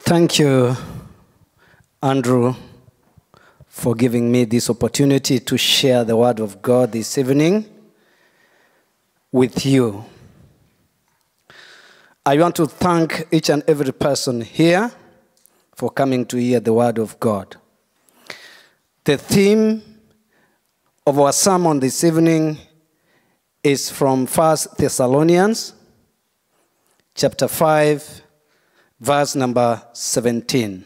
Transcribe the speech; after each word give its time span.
Thank 0.00 0.38
you, 0.38 0.76
Andrew, 2.00 2.54
for 3.66 3.94
giving 3.94 4.30
me 4.30 4.44
this 4.44 4.70
opportunity 4.70 5.40
to 5.40 5.58
share 5.58 6.04
the 6.04 6.16
Word 6.16 6.38
of 6.40 6.62
God 6.62 6.92
this 6.92 7.18
evening 7.18 7.66
with 9.32 9.66
you. 9.66 10.04
I 12.24 12.38
want 12.38 12.54
to 12.56 12.66
thank 12.66 13.26
each 13.32 13.50
and 13.50 13.64
every 13.66 13.92
person 13.92 14.40
here 14.40 14.90
for 15.74 15.90
coming 15.90 16.24
to 16.26 16.36
hear 16.36 16.60
the 16.60 16.72
Word 16.72 16.98
of 16.98 17.18
God. 17.18 17.56
The 19.04 19.18
theme 19.18 19.82
of 21.06 21.18
our 21.18 21.32
sermon 21.32 21.80
this 21.80 22.04
evening 22.04 22.56
is 23.64 23.90
from 23.90 24.26
1 24.26 24.56
Thessalonians 24.78 25.74
chapter 27.14 27.48
5 27.48 28.22
verse 29.00 29.34
number 29.34 29.82
17. 29.92 30.84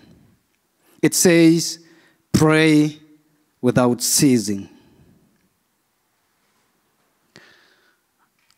It 1.01 1.15
says, 1.15 1.79
Pray 2.33 2.99
without 3.61 4.03
ceasing. 4.03 4.69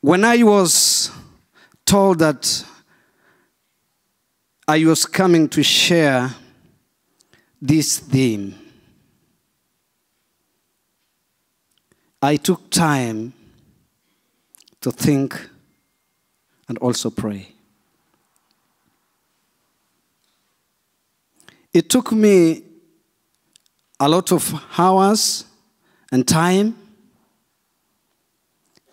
When 0.00 0.24
I 0.24 0.42
was 0.42 1.10
told 1.86 2.18
that 2.18 2.64
I 4.68 4.84
was 4.84 5.06
coming 5.06 5.48
to 5.50 5.62
share 5.62 6.30
this 7.60 7.98
theme, 7.98 8.54
I 12.20 12.36
took 12.36 12.70
time 12.70 13.32
to 14.80 14.90
think 14.90 15.48
and 16.68 16.78
also 16.78 17.10
pray. 17.10 17.53
It 21.74 21.90
took 21.90 22.12
me 22.12 22.62
a 23.98 24.08
lot 24.08 24.30
of 24.30 24.54
hours 24.78 25.44
and 26.12 26.26
time 26.26 26.76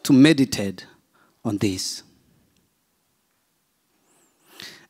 to 0.02 0.14
meditate 0.14 0.88
on 1.46 1.60
this. 1.60 2.02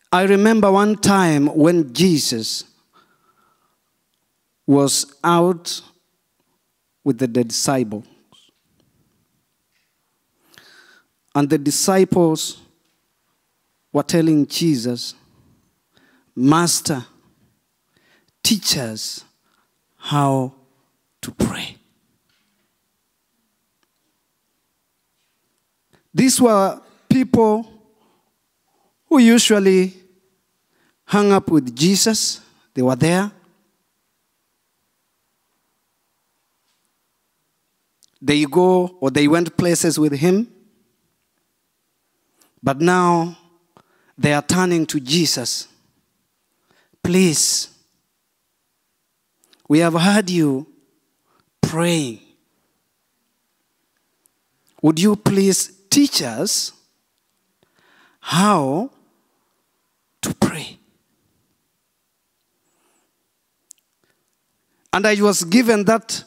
I 0.09 0.23
remember 0.23 0.72
one 0.72 0.95
time 0.95 1.48
when 1.48 1.94
Jesus 1.94 2.64
was 4.66 5.14
out 5.22 5.81
with 7.03 7.17
the 7.17 7.28
disciples. 7.28 8.05
And 11.36 11.50
the 11.50 11.58
disciples 11.58 12.61
were 13.92 14.03
telling 14.03 14.48
Jesus, 14.48 15.14
Master, 16.33 17.05
teach 18.44 18.78
us 18.78 19.23
how 19.97 20.53
to 21.22 21.31
pray. 21.31 21.78
These 26.14 26.42
were 26.42 26.81
people 27.09 27.67
who 29.08 29.20
usually 29.20 29.94
hung 31.06 31.31
up 31.31 31.50
with 31.50 31.75
Jesus, 31.75 32.42
they 32.73 32.81
were 32.81 32.95
there. 32.95 33.31
They 38.22 38.45
go 38.45 38.98
or 39.00 39.09
they 39.09 39.28
went 39.28 39.58
places 39.58 39.98
with 39.98 40.14
him. 40.14 40.48
But 42.64 42.80
now 42.80 43.38
they 44.17 44.33
are 44.33 44.44
turning 44.44 44.86
to 44.86 45.00
Jesus. 45.00 45.67
Please, 47.03 47.70
we 49.72 49.80
have 49.80 49.94
heard 49.94 50.30
you 50.30 50.67
praying. 51.61 52.19
Would 54.82 54.99
you 54.99 55.15
please 55.15 55.71
teach 55.89 56.21
us 56.21 56.73
how 58.20 58.92
to 60.23 60.33
pray? 60.33 60.77
And 64.92 65.08
I 65.08 65.15
was 65.21 65.45
given 65.45 65.86
that 65.86 66.21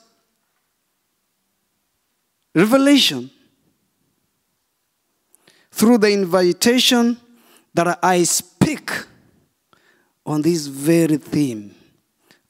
revelation 2.55 3.31
through 5.71 5.99
the 5.99 6.11
invitation 6.11 7.19
that 7.75 7.99
I 8.03 8.23
speak 8.23 8.91
on 10.25 10.41
this 10.41 10.67
very 10.67 11.19
theme 11.19 11.75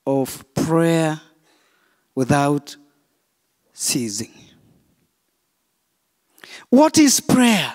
of 0.06 0.44
prayer 0.54 1.20
without 2.14 2.76
ceasing. 3.72 4.32
What 6.68 6.98
is 6.98 7.20
prayer? 7.20 7.74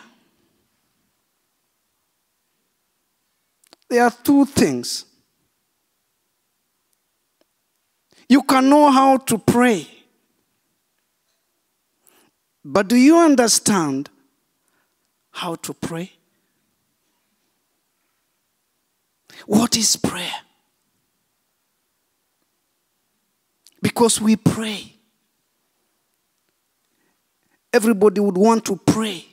There 3.90 4.04
are 4.04 4.12
two 4.24 4.46
things. 4.46 5.06
You 8.28 8.44
can 8.44 8.70
know 8.70 8.92
how 8.92 9.18
to 9.18 9.40
pray, 9.40 9.88
but 12.64 12.88
do 12.88 12.96
you 12.96 13.18
understand 13.18 14.10
how 15.32 15.56
to 15.56 15.74
pray? 15.74 16.12
What 19.48 19.76
is 19.76 19.96
prayer? 19.96 20.32
Because 23.82 24.20
we 24.20 24.36
pray. 24.36 24.96
Everybody 27.72 28.20
would 28.20 28.38
want 28.38 28.66
to 28.66 28.76
pray 28.76 29.26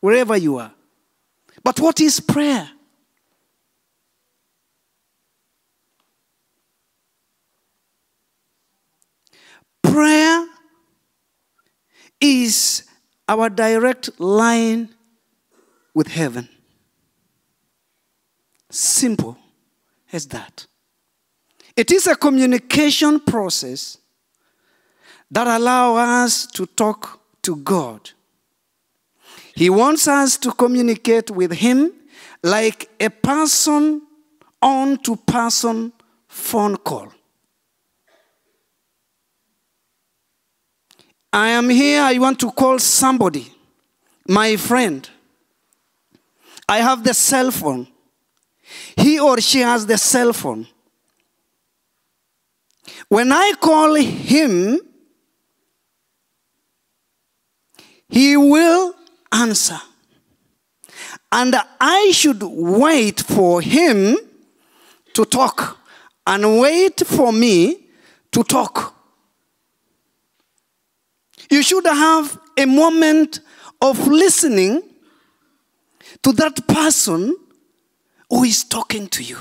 wherever 0.00 0.36
you 0.36 0.58
are. 0.58 0.72
But 1.64 1.80
what 1.80 2.00
is 2.00 2.20
prayer? 2.20 2.68
Prayer 9.82 10.46
is 12.20 12.84
our 13.28 13.48
direct 13.48 14.20
line 14.20 14.88
with 15.94 16.08
heaven. 16.08 16.48
Simple 18.70 19.36
as 20.12 20.26
that. 20.28 20.66
It 21.76 21.90
is 21.90 22.06
a 22.06 22.14
communication 22.14 23.20
process 23.20 23.98
that 25.30 25.46
allows 25.46 25.98
us 25.98 26.46
to 26.46 26.66
talk 26.66 27.20
to 27.42 27.56
God. 27.56 28.10
He 29.54 29.70
wants 29.70 30.06
us 30.08 30.36
to 30.38 30.52
communicate 30.52 31.30
with 31.30 31.52
Him 31.52 31.92
like 32.42 32.90
a 33.00 33.08
person 33.08 34.02
on 34.60 34.98
to 34.98 35.16
person 35.16 35.92
phone 36.28 36.76
call. 36.76 37.12
I 41.32 41.48
am 41.48 41.70
here, 41.70 42.02
I 42.02 42.18
want 42.18 42.38
to 42.40 42.50
call 42.50 42.78
somebody, 42.78 43.50
my 44.28 44.56
friend. 44.56 45.08
I 46.68 46.78
have 46.78 47.02
the 47.04 47.14
cell 47.14 47.50
phone. 47.50 47.88
He 48.96 49.18
or 49.18 49.40
she 49.40 49.60
has 49.60 49.86
the 49.86 49.96
cell 49.96 50.32
phone. 50.32 50.66
When 53.12 53.30
I 53.30 53.52
call 53.60 53.94
him, 53.96 54.80
he 58.08 58.38
will 58.38 58.94
answer. 59.30 59.78
And 61.30 61.54
I 61.78 62.10
should 62.14 62.42
wait 62.42 63.20
for 63.20 63.60
him 63.60 64.16
to 65.12 65.26
talk 65.26 65.76
and 66.26 66.58
wait 66.58 67.02
for 67.06 67.34
me 67.34 67.84
to 68.30 68.42
talk. 68.44 68.94
You 71.50 71.62
should 71.62 71.84
have 71.84 72.40
a 72.56 72.64
moment 72.64 73.40
of 73.82 74.08
listening 74.08 74.80
to 76.22 76.32
that 76.32 76.66
person 76.66 77.36
who 78.30 78.44
is 78.44 78.64
talking 78.64 79.06
to 79.08 79.22
you. 79.22 79.36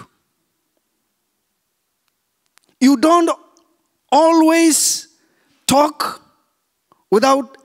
You 2.81 2.97
don't 2.97 3.29
always 4.11 5.07
talk 5.67 6.21
without 7.09 7.57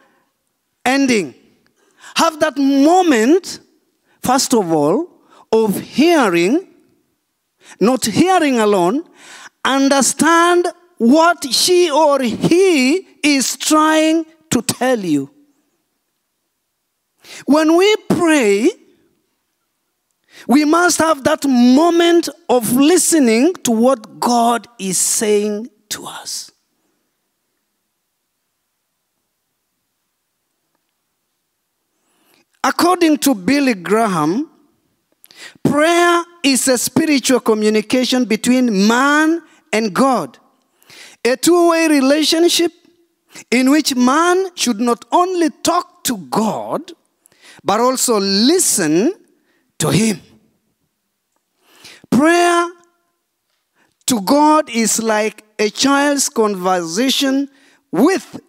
ending. 0.84 1.34
Have 2.16 2.40
that 2.40 2.56
moment, 2.56 3.60
first 4.22 4.54
of 4.54 4.72
all, 4.72 5.10
of 5.52 5.78
hearing, 5.80 6.66
not 7.80 8.04
hearing 8.04 8.58
alone, 8.58 9.04
understand 9.64 10.68
what 10.98 11.44
she 11.52 11.90
or 11.90 12.20
he 12.20 13.06
is 13.22 13.56
trying 13.56 14.24
to 14.50 14.62
tell 14.62 14.98
you. 14.98 15.30
When 17.44 17.76
we 17.76 17.96
pray, 18.08 18.70
We 20.46 20.64
must 20.64 20.98
have 20.98 21.24
that 21.24 21.44
moment 21.44 22.28
of 22.48 22.72
listening 22.72 23.54
to 23.64 23.72
what 23.72 24.20
God 24.20 24.68
is 24.78 24.96
saying 24.96 25.68
to 25.90 26.06
us. 26.06 26.50
According 32.62 33.18
to 33.18 33.34
Billy 33.34 33.74
Graham, 33.74 34.50
prayer 35.62 36.24
is 36.42 36.66
a 36.66 36.76
spiritual 36.76 37.40
communication 37.40 38.24
between 38.24 38.88
man 38.88 39.40
and 39.72 39.94
God, 39.94 40.38
a 41.24 41.36
two 41.36 41.70
way 41.70 41.86
relationship 41.86 42.72
in 43.50 43.70
which 43.70 43.94
man 43.94 44.48
should 44.56 44.80
not 44.80 45.04
only 45.12 45.50
talk 45.62 46.02
to 46.04 46.16
God, 46.16 46.92
but 47.62 47.80
also 47.80 48.18
listen 48.18 49.12
to 49.78 49.90
Him. 49.90 50.20
Prayer 52.10 52.68
to 54.06 54.20
God 54.20 54.70
is 54.70 55.02
like 55.02 55.44
a 55.58 55.68
child's 55.68 56.28
conversation 56.28 57.48
with 57.90 58.40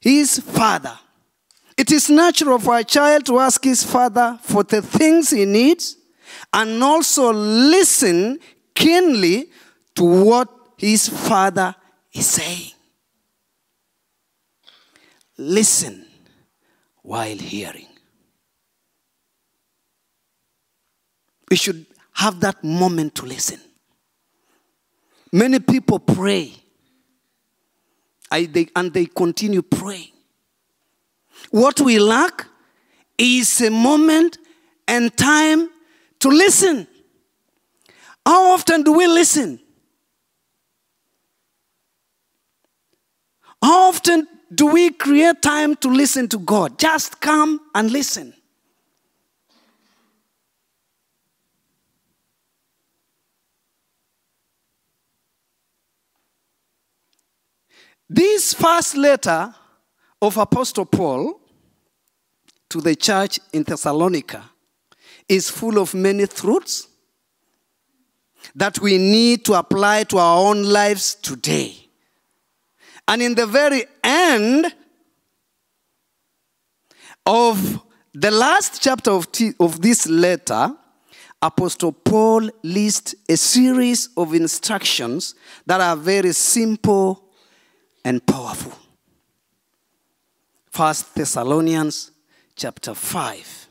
his 0.00 0.38
father. 0.38 0.98
It 1.76 1.90
is 1.90 2.08
natural 2.10 2.58
for 2.58 2.78
a 2.78 2.84
child 2.84 3.26
to 3.26 3.38
ask 3.38 3.64
his 3.64 3.82
father 3.82 4.38
for 4.42 4.62
the 4.62 4.82
things 4.82 5.30
he 5.30 5.44
needs 5.44 5.96
and 6.52 6.82
also 6.82 7.32
listen 7.32 8.38
keenly 8.74 9.48
to 9.94 10.04
what 10.04 10.48
his 10.76 11.08
father 11.08 11.74
is 12.12 12.26
saying. 12.26 12.72
Listen 15.36 16.06
while 17.02 17.36
hearing. 17.36 17.88
We 21.50 21.56
should 21.56 21.86
have 22.12 22.40
that 22.40 22.62
moment 22.62 23.14
to 23.16 23.26
listen. 23.26 23.60
Many 25.34 25.58
people 25.58 25.98
pray 25.98 26.52
I, 28.30 28.44
they, 28.44 28.68
and 28.76 28.92
they 28.92 29.06
continue 29.06 29.62
praying. 29.62 30.12
What 31.50 31.80
we 31.80 31.98
lack 31.98 32.46
is 33.18 33.60
a 33.60 33.68
moment 33.68 34.38
and 34.86 35.16
time 35.16 35.70
to 36.20 36.28
listen. 36.28 36.86
How 38.24 38.52
often 38.52 38.84
do 38.84 38.92
we 38.92 39.08
listen? 39.08 39.58
How 43.60 43.88
often 43.88 44.28
do 44.54 44.66
we 44.66 44.90
create 44.90 45.42
time 45.42 45.74
to 45.76 45.88
listen 45.88 46.28
to 46.28 46.38
God? 46.38 46.78
Just 46.78 47.20
come 47.20 47.60
and 47.74 47.90
listen. 47.90 48.34
This 58.08 58.52
first 58.52 58.96
letter 58.96 59.54
of 60.20 60.36
Apostle 60.36 60.84
Paul 60.84 61.40
to 62.68 62.80
the 62.80 62.94
church 62.94 63.40
in 63.52 63.62
Thessalonica 63.62 64.44
is 65.28 65.48
full 65.48 65.78
of 65.78 65.94
many 65.94 66.26
truths 66.26 66.88
that 68.54 68.78
we 68.80 68.98
need 68.98 69.44
to 69.46 69.54
apply 69.54 70.04
to 70.04 70.18
our 70.18 70.48
own 70.48 70.64
lives 70.64 71.14
today. 71.14 71.74
And 73.08 73.22
in 73.22 73.34
the 73.34 73.46
very 73.46 73.84
end 74.02 74.74
of 77.24 77.82
the 78.12 78.30
last 78.30 78.82
chapter 78.82 79.10
of, 79.10 79.28
of 79.58 79.80
this 79.80 80.06
letter, 80.06 80.74
Apostle 81.40 81.92
Paul 81.92 82.50
lists 82.62 83.14
a 83.28 83.36
series 83.36 84.10
of 84.16 84.34
instructions 84.34 85.34
that 85.66 85.80
are 85.80 85.96
very 85.96 86.32
simple 86.32 87.24
and 88.04 88.24
powerful. 88.26 88.72
First 90.70 91.14
Thessalonians 91.14 92.10
chapter 92.56 92.94
5. 92.94 93.68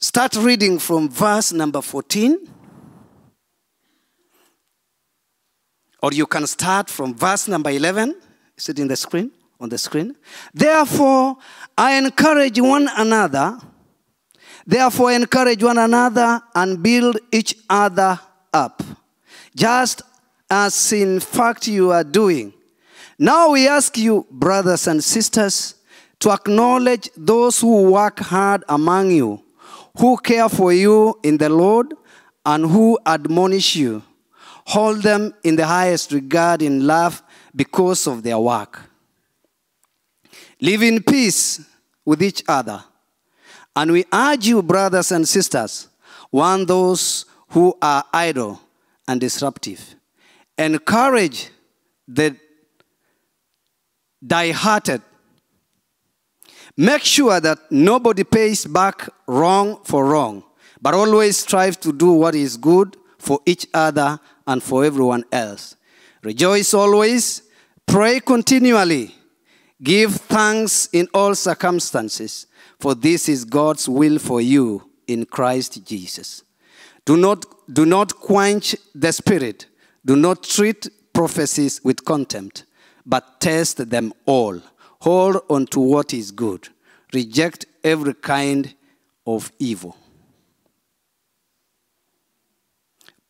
Start 0.00 0.36
reading 0.36 0.78
from 0.78 1.08
verse 1.08 1.52
number 1.52 1.80
14. 1.80 2.38
Or 6.02 6.12
you 6.12 6.26
can 6.26 6.46
start 6.46 6.90
from 6.90 7.14
verse 7.14 7.48
number 7.48 7.70
11. 7.70 8.14
Is 8.56 8.68
it 8.68 8.78
in 8.78 8.88
the 8.88 8.96
screen? 8.96 9.30
On 9.58 9.68
the 9.68 9.78
screen. 9.78 10.14
Therefore, 10.52 11.36
I 11.76 11.96
encourage 11.96 12.60
one 12.60 12.88
another 12.96 13.58
Therefore, 14.66 15.12
encourage 15.12 15.62
one 15.62 15.78
another 15.78 16.40
and 16.54 16.82
build 16.82 17.18
each 17.30 17.54
other 17.68 18.18
up, 18.52 18.82
just 19.54 20.02
as 20.50 20.92
in 20.92 21.20
fact 21.20 21.66
you 21.66 21.90
are 21.90 22.04
doing. 22.04 22.52
Now 23.18 23.50
we 23.50 23.68
ask 23.68 23.96
you, 23.96 24.26
brothers 24.30 24.86
and 24.86 25.02
sisters, 25.04 25.74
to 26.20 26.30
acknowledge 26.30 27.10
those 27.16 27.60
who 27.60 27.90
work 27.90 28.20
hard 28.20 28.64
among 28.68 29.10
you, 29.10 29.42
who 29.98 30.16
care 30.16 30.48
for 30.48 30.72
you 30.72 31.18
in 31.22 31.36
the 31.36 31.48
Lord, 31.48 31.92
and 32.46 32.64
who 32.64 32.98
admonish 33.06 33.76
you. 33.76 34.02
Hold 34.66 35.02
them 35.02 35.34
in 35.44 35.56
the 35.56 35.66
highest 35.66 36.12
regard 36.12 36.62
in 36.62 36.86
love 36.86 37.22
because 37.54 38.06
of 38.06 38.22
their 38.22 38.38
work. 38.38 38.80
Live 40.60 40.82
in 40.82 41.02
peace 41.02 41.60
with 42.04 42.22
each 42.22 42.42
other. 42.48 42.82
And 43.76 43.90
we 43.90 44.04
urge 44.12 44.46
you, 44.46 44.62
brothers 44.62 45.10
and 45.10 45.28
sisters, 45.28 45.88
warn 46.30 46.66
those 46.66 47.26
who 47.48 47.76
are 47.82 48.04
idle 48.12 48.60
and 49.08 49.20
disruptive. 49.20 49.96
Encourage 50.56 51.50
the 52.06 52.36
die 54.24 54.52
hearted. 54.52 55.02
Make 56.76 57.02
sure 57.02 57.40
that 57.40 57.58
nobody 57.70 58.24
pays 58.24 58.64
back 58.64 59.08
wrong 59.26 59.78
for 59.84 60.06
wrong, 60.06 60.42
but 60.80 60.94
always 60.94 61.36
strive 61.36 61.78
to 61.80 61.92
do 61.92 62.12
what 62.12 62.34
is 62.34 62.56
good 62.56 62.96
for 63.18 63.40
each 63.46 63.66
other 63.72 64.18
and 64.46 64.62
for 64.62 64.84
everyone 64.84 65.24
else. 65.30 65.76
Rejoice 66.22 66.74
always, 66.74 67.42
pray 67.86 68.18
continually, 68.20 69.14
give 69.82 70.14
thanks 70.14 70.88
in 70.92 71.06
all 71.12 71.34
circumstances 71.34 72.46
for 72.84 72.94
this 72.94 73.30
is 73.30 73.46
God's 73.46 73.88
will 73.88 74.18
for 74.18 74.42
you 74.42 74.90
in 75.06 75.24
Christ 75.24 75.86
Jesus. 75.86 76.44
Do 77.06 77.16
not, 77.16 77.46
do 77.72 77.86
not 77.86 78.14
quench 78.20 78.76
the 78.94 79.10
spirit. 79.10 79.68
Do 80.04 80.16
not 80.16 80.42
treat 80.42 80.90
prophecies 81.14 81.82
with 81.82 82.04
contempt, 82.04 82.66
but 83.06 83.40
test 83.40 83.88
them 83.88 84.12
all. 84.26 84.60
Hold 85.00 85.44
on 85.48 85.64
to 85.68 85.80
what 85.80 86.12
is 86.12 86.30
good. 86.30 86.68
Reject 87.14 87.64
every 87.82 88.12
kind 88.12 88.74
of 89.26 89.50
evil. 89.58 89.96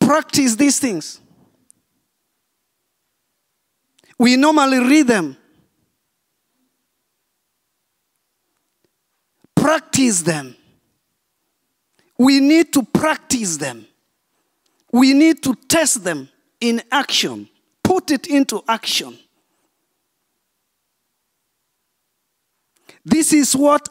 Practice 0.00 0.56
these 0.56 0.80
things. 0.80 1.20
We 4.18 4.34
normally 4.34 4.80
read 4.80 5.06
them 5.06 5.37
practice 9.75 10.23
them. 10.23 10.54
We 12.16 12.38
need 12.38 12.73
to 12.75 12.85
practice 12.85 13.57
them. 13.57 13.87
We 14.93 15.12
need 15.12 15.43
to 15.43 15.57
test 15.66 16.04
them 16.04 16.28
in 16.61 16.81
action, 16.93 17.49
put 17.83 18.12
it 18.12 18.28
into 18.28 18.62
action. 18.69 19.19
This 23.04 23.33
is 23.33 23.57
what 23.57 23.88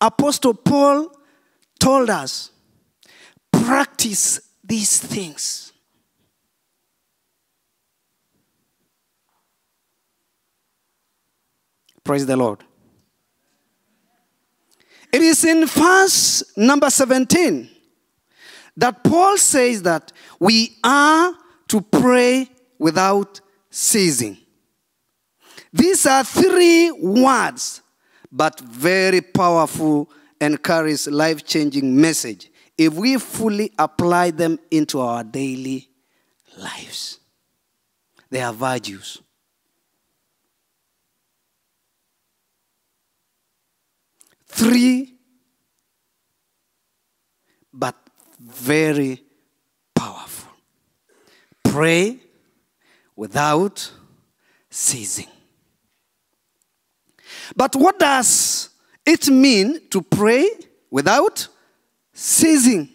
Apostle 0.00 0.54
Paul 0.54 1.16
told 1.78 2.10
us. 2.10 2.50
Practice 3.52 4.40
these 4.64 4.98
things. 4.98 5.72
Praise 12.02 12.26
the 12.26 12.36
Lord. 12.36 12.64
It 15.12 15.22
is 15.22 15.44
in 15.44 15.66
verse 15.66 16.42
number 16.56 16.88
17 16.88 17.68
that 18.78 19.04
Paul 19.04 19.36
says 19.36 19.82
that 19.82 20.12
we 20.40 20.76
are 20.82 21.34
to 21.68 21.80
pray 21.82 22.48
without 22.78 23.40
ceasing. 23.70 24.38
These 25.72 26.06
are 26.06 26.24
three 26.24 26.90
words, 26.90 27.82
but 28.30 28.58
very 28.60 29.20
powerful 29.20 30.10
and 30.40 30.62
carries 30.62 31.06
life 31.06 31.44
changing 31.44 31.98
message 31.98 32.50
if 32.76 32.94
we 32.94 33.16
fully 33.18 33.70
apply 33.78 34.30
them 34.30 34.58
into 34.70 35.00
our 35.00 35.22
daily 35.22 35.88
lives. 36.56 37.18
they 38.30 38.40
are 38.40 38.52
virtues. 38.52 39.20
Three, 44.52 45.14
but 47.72 47.96
very 48.38 49.22
powerful. 49.94 50.52
Pray 51.64 52.18
without 53.16 53.90
ceasing. 54.68 55.28
But 57.56 57.74
what 57.76 57.98
does 57.98 58.68
it 59.06 59.28
mean 59.28 59.88
to 59.88 60.02
pray 60.02 60.50
without 60.90 61.48
ceasing? 62.12 62.90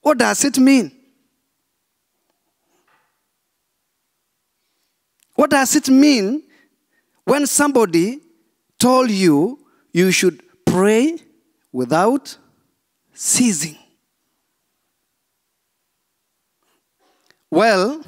What 0.00 0.16
does 0.16 0.44
it 0.46 0.58
mean? 0.58 0.92
What 5.34 5.50
does 5.50 5.76
it 5.76 5.90
mean 5.90 6.42
when 7.24 7.46
somebody 7.46 8.20
told 8.78 9.10
you 9.10 9.58
you 9.94 10.10
should 10.10 10.42
pray 10.66 11.16
without 11.72 12.36
ceasing? 13.14 13.78
Well, 17.50 18.04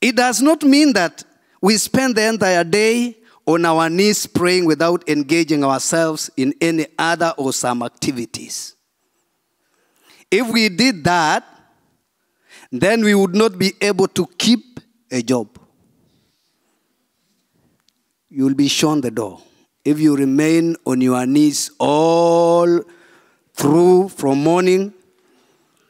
it 0.00 0.14
does 0.14 0.40
not 0.40 0.62
mean 0.62 0.92
that 0.92 1.24
we 1.60 1.76
spend 1.76 2.14
the 2.14 2.28
entire 2.28 2.62
day 2.62 3.18
on 3.44 3.64
our 3.64 3.90
knees 3.90 4.26
praying 4.26 4.64
without 4.64 5.08
engaging 5.08 5.64
ourselves 5.64 6.30
in 6.36 6.54
any 6.60 6.86
other 6.96 7.34
or 7.36 7.52
some 7.52 7.82
activities. 7.82 8.76
If 10.30 10.48
we 10.52 10.68
did 10.68 11.02
that, 11.02 11.44
then 12.70 13.02
we 13.02 13.14
would 13.14 13.34
not 13.34 13.58
be 13.58 13.72
able 13.80 14.06
to 14.08 14.26
keep 14.38 14.78
a 15.10 15.20
job. 15.20 15.58
You 18.28 18.44
will 18.44 18.54
be 18.54 18.68
shown 18.68 19.00
the 19.00 19.10
door. 19.10 19.40
If 19.88 19.98
you 19.98 20.14
remain 20.14 20.76
on 20.84 21.00
your 21.00 21.24
knees 21.24 21.70
all 21.78 22.82
through 23.54 24.10
from 24.10 24.44
morning 24.44 24.92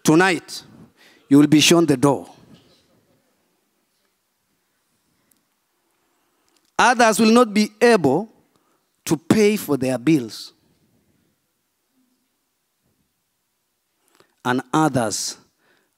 to 0.05 0.17
night, 0.17 0.62
you 1.28 1.37
will 1.37 1.49
be 1.49 1.59
shown 1.59 1.85
the 1.85 1.97
door. 1.97 2.31
Others 6.78 7.19
will 7.19 7.33
not 7.33 7.52
be 7.52 7.71
able 7.81 8.28
to 9.05 9.17
pay 9.17 9.57
for 9.57 9.76
their 9.76 9.99
bills. 9.99 10.52
And 14.45 14.62
others 14.73 15.38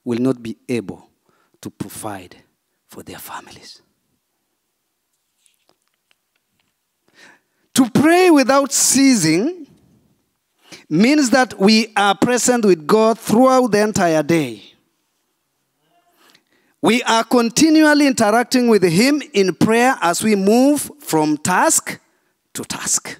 will 0.03 0.17
not 0.17 0.41
be 0.41 0.57
able 0.67 1.07
to 1.61 1.69
provide 1.69 2.35
for 2.87 3.03
their 3.03 3.19
families. 3.19 3.83
To 7.81 7.89
pray 7.89 8.29
without 8.29 8.71
ceasing 8.71 9.65
means 10.87 11.31
that 11.31 11.59
we 11.59 11.91
are 11.97 12.13
present 12.13 12.63
with 12.63 12.85
God 12.85 13.17
throughout 13.17 13.71
the 13.71 13.81
entire 13.81 14.21
day. 14.21 14.61
We 16.79 17.01
are 17.01 17.23
continually 17.23 18.05
interacting 18.05 18.67
with 18.67 18.83
Him 18.83 19.23
in 19.33 19.55
prayer 19.55 19.97
as 19.99 20.21
we 20.21 20.35
move 20.35 20.91
from 20.99 21.37
task 21.37 21.99
to 22.53 22.63
task. 22.65 23.19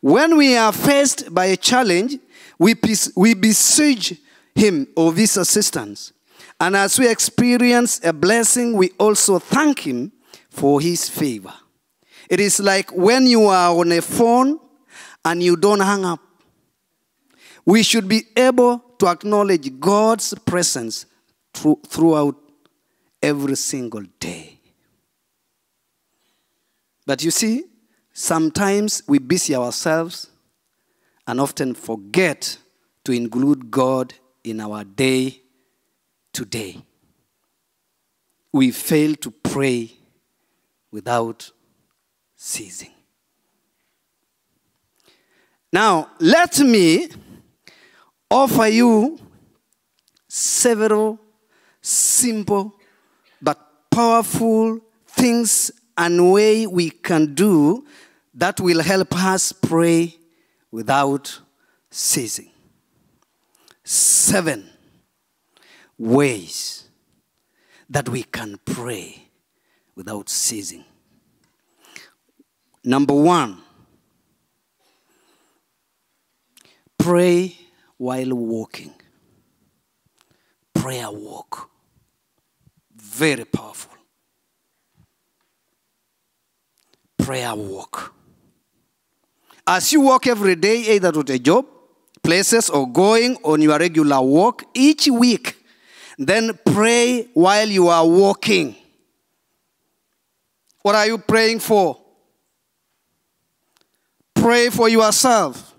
When 0.00 0.36
we 0.36 0.56
are 0.56 0.72
faced 0.72 1.34
by 1.34 1.46
a 1.46 1.56
challenge, 1.56 2.16
we, 2.60 2.76
we 3.16 3.34
beseech 3.34 4.20
Him 4.54 4.86
of 4.96 5.16
His 5.16 5.36
assistance. 5.36 6.12
And 6.60 6.76
as 6.76 6.96
we 6.96 7.10
experience 7.10 8.00
a 8.04 8.12
blessing, 8.12 8.74
we 8.74 8.90
also 9.00 9.40
thank 9.40 9.80
Him 9.80 10.12
for 10.48 10.80
His 10.80 11.08
favor. 11.08 11.54
It 12.28 12.40
is 12.40 12.60
like 12.60 12.90
when 12.94 13.26
you 13.26 13.46
are 13.46 13.74
on 13.74 13.90
a 13.92 14.02
phone 14.02 14.60
and 15.24 15.42
you 15.42 15.56
don't 15.56 15.80
hang 15.80 16.04
up. 16.04 16.20
We 17.64 17.82
should 17.82 18.08
be 18.08 18.22
able 18.36 18.78
to 18.98 19.08
acknowledge 19.08 19.78
God's 19.78 20.34
presence 20.34 21.06
through, 21.54 21.80
throughout 21.86 22.36
every 23.22 23.56
single 23.56 24.04
day. 24.20 24.58
But 27.06 27.24
you 27.24 27.30
see, 27.30 27.64
sometimes 28.12 29.02
we 29.06 29.18
busy 29.18 29.54
ourselves 29.54 30.30
and 31.26 31.40
often 31.40 31.74
forget 31.74 32.58
to 33.04 33.12
include 33.12 33.70
God 33.70 34.14
in 34.44 34.60
our 34.60 34.84
day 34.84 35.40
to 36.32 36.44
day. 36.44 36.82
We 38.52 38.70
fail 38.70 39.14
to 39.16 39.30
pray 39.30 39.92
without 40.90 41.50
ceasing. 42.38 42.92
Now, 45.72 46.12
let 46.20 46.60
me 46.60 47.08
offer 48.30 48.68
you 48.68 49.18
several 50.28 51.18
simple 51.82 52.74
but 53.42 53.58
powerful 53.90 54.80
things 55.08 55.72
and 55.96 56.32
way 56.32 56.66
we 56.66 56.90
can 56.90 57.34
do 57.34 57.84
that 58.34 58.60
will 58.60 58.82
help 58.82 59.14
us 59.16 59.52
pray 59.52 60.14
without 60.70 61.40
ceasing. 61.90 62.50
Seven 63.82 64.70
ways 65.98 66.88
that 67.90 68.08
we 68.08 68.22
can 68.22 68.60
pray 68.64 69.28
without 69.96 70.28
ceasing. 70.28 70.84
Number 72.84 73.14
one, 73.14 73.58
pray 76.96 77.56
while 77.96 78.34
walking. 78.34 78.92
Prayer 80.74 81.10
walk. 81.10 81.68
Very 82.94 83.44
powerful. 83.44 83.92
Prayer 87.18 87.54
walk. 87.54 88.14
As 89.66 89.92
you 89.92 90.00
walk 90.00 90.26
every 90.26 90.54
day, 90.54 90.94
either 90.94 91.12
to 91.12 91.32
a 91.32 91.38
job, 91.38 91.66
places, 92.22 92.70
or 92.70 92.90
going 92.90 93.36
on 93.44 93.60
your 93.60 93.78
regular 93.78 94.20
walk, 94.22 94.64
each 94.72 95.08
week, 95.08 95.56
then 96.16 96.58
pray 96.64 97.28
while 97.34 97.68
you 97.68 97.88
are 97.88 98.06
walking. 98.06 98.74
What 100.82 100.94
are 100.94 101.06
you 101.06 101.18
praying 101.18 101.58
for? 101.58 102.00
Pray 104.48 104.70
for 104.70 104.88
yourself. 104.88 105.74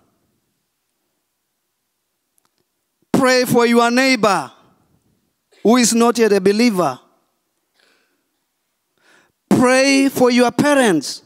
Pray 3.11 3.43
for 3.45 3.65
your 3.65 3.89
neighbor 3.89 4.51
who 5.63 5.77
is 5.77 5.95
not 5.95 6.19
yet 6.19 6.31
a 6.33 6.39
believer. 6.39 6.99
Pray 9.49 10.07
for 10.07 10.29
your 10.29 10.51
parents. 10.51 11.23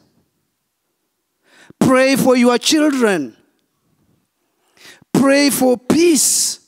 Pray 1.78 2.16
for 2.16 2.38
your 2.38 2.58
children. 2.58 3.36
Pray 5.12 5.50
for 5.50 5.78
peace. 5.78 6.66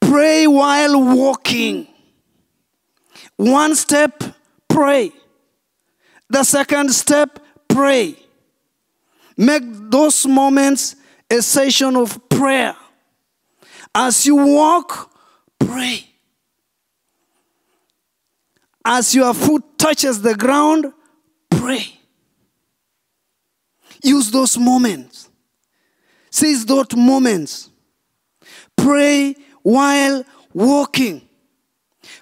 Pray 0.00 0.48
while 0.48 1.00
walking. 1.16 1.86
One 3.36 3.76
step, 3.76 4.20
pray. 4.68 5.12
The 6.28 6.42
second 6.42 6.90
step, 6.92 7.38
pray. 7.68 8.16
Make 9.36 9.62
those 9.90 10.26
moments 10.26 10.96
a 11.30 11.40
session 11.42 11.96
of 11.96 12.28
prayer. 12.28 12.76
As 13.94 14.26
you 14.26 14.36
walk, 14.36 15.10
pray. 15.58 16.06
As 18.84 19.14
your 19.14 19.32
foot 19.32 19.78
touches 19.78 20.20
the 20.22 20.34
ground, 20.34 20.92
pray. 21.50 21.98
Use 24.02 24.30
those 24.30 24.58
moments. 24.58 25.28
Seize 26.30 26.64
those 26.66 26.96
moments. 26.96 27.70
Pray 28.76 29.36
while 29.62 30.24
walking. 30.52 31.22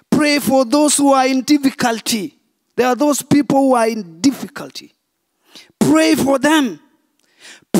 Pray 0.09 0.39
for 0.39 0.65
those 0.65 0.97
who 0.97 1.11
are 1.13 1.25
in 1.25 1.41
difficulty. 1.41 2.37
There 2.75 2.87
are 2.87 2.95
those 2.95 3.21
people 3.21 3.57
who 3.57 3.75
are 3.75 3.87
in 3.87 4.21
difficulty. 4.21 4.93
Pray 5.79 6.15
for 6.15 6.37
them. 6.37 6.79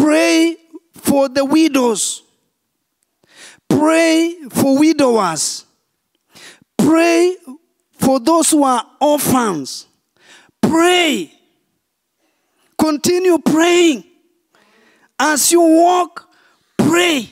Pray 0.02 0.58
for 0.94 1.30
the 1.30 1.46
widows. 1.46 2.24
Pray 3.70 4.36
for 4.50 4.80
widowers. 4.80 5.66
Pray 6.76 7.38
for 8.00 8.20
those 8.20 8.50
who 8.50 8.64
are 8.64 8.84
orphans. 9.00 9.86
Pray. 10.60 11.32
Continue 12.80 13.38
praying. 13.38 14.04
As 15.20 15.52
you 15.52 15.62
walk, 15.62 16.28
pray. 16.80 17.30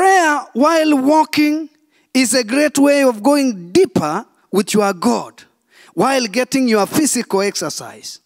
Prayer 0.00 0.46
while 0.54 0.96
walking 0.96 1.68
is 2.14 2.32
a 2.32 2.42
great 2.42 2.78
way 2.78 3.04
of 3.04 3.22
going 3.22 3.70
deeper 3.70 4.24
with 4.50 4.72
your 4.72 4.94
God 4.94 5.42
while 5.92 6.26
getting 6.26 6.66
your 6.68 6.86
physical 6.86 7.42
exercise. 7.42 8.18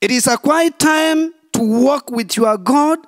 It 0.00 0.10
is 0.10 0.26
a 0.26 0.38
quiet 0.38 0.78
time 0.78 1.34
to 1.52 1.60
walk 1.60 2.10
with 2.10 2.34
your 2.38 2.56
God 2.56 2.98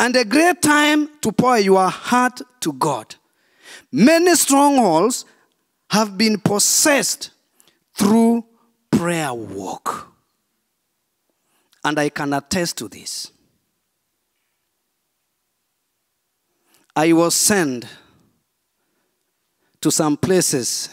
and 0.00 0.16
a 0.16 0.24
great 0.24 0.60
time 0.60 1.08
to 1.20 1.30
pour 1.30 1.60
your 1.60 1.88
heart 1.88 2.40
to 2.58 2.72
God. 2.72 3.14
Many 3.92 4.34
strongholds 4.34 5.24
have 5.90 6.18
been 6.18 6.40
possessed 6.40 7.30
through 7.94 8.44
prayer 8.90 9.32
walk. 9.32 10.12
And 11.84 12.00
I 12.00 12.08
can 12.08 12.32
attest 12.32 12.78
to 12.78 12.88
this. 12.88 13.30
I 16.98 17.12
was 17.12 17.36
sent 17.36 17.86
to 19.80 19.88
some 19.88 20.16
places 20.16 20.90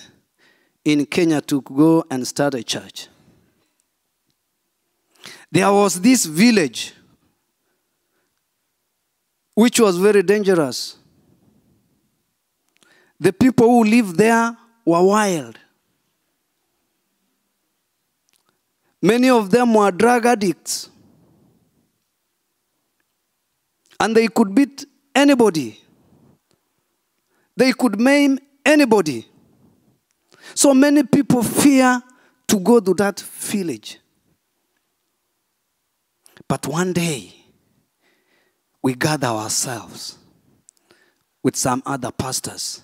in 0.84 1.04
Kenya 1.08 1.42
to 1.42 1.62
go 1.62 2.04
and 2.12 2.28
start 2.28 2.54
a 2.54 2.62
church. 2.62 3.08
There 5.52 5.72
was 5.74 6.00
this 6.00 6.26
village 6.26 6.94
which 9.56 9.80
was 9.80 9.98
very 9.98 10.22
dangerous. 10.22 10.96
The 13.20 13.34
people 13.34 13.68
who 13.68 13.84
lived 13.84 14.16
there 14.16 14.56
were 14.86 15.02
wild. 15.02 15.58
Many 19.02 19.32
of 19.32 19.50
them 19.50 19.74
were 19.74 19.90
drug 19.90 20.28
addicts. 20.28 20.88
And 24.00 24.16
they 24.16 24.28
could 24.28 24.54
beat 24.54 24.86
anybody. 25.16 25.80
They 27.56 27.72
could 27.74 28.00
maim 28.00 28.40
anybody. 28.66 29.28
So 30.54 30.74
many 30.74 31.04
people 31.04 31.44
fear 31.44 32.02
to 32.48 32.60
go 32.60 32.80
to 32.80 32.94
that 32.96 33.20
village. 33.20 34.00
But 36.48 36.68
one 36.68 36.94
day, 36.94 37.34
we 38.82 38.94
gather 38.94 39.28
ourselves 39.28 40.18
with 41.42 41.56
some 41.56 41.82
other 41.86 42.12
pastors 42.12 42.82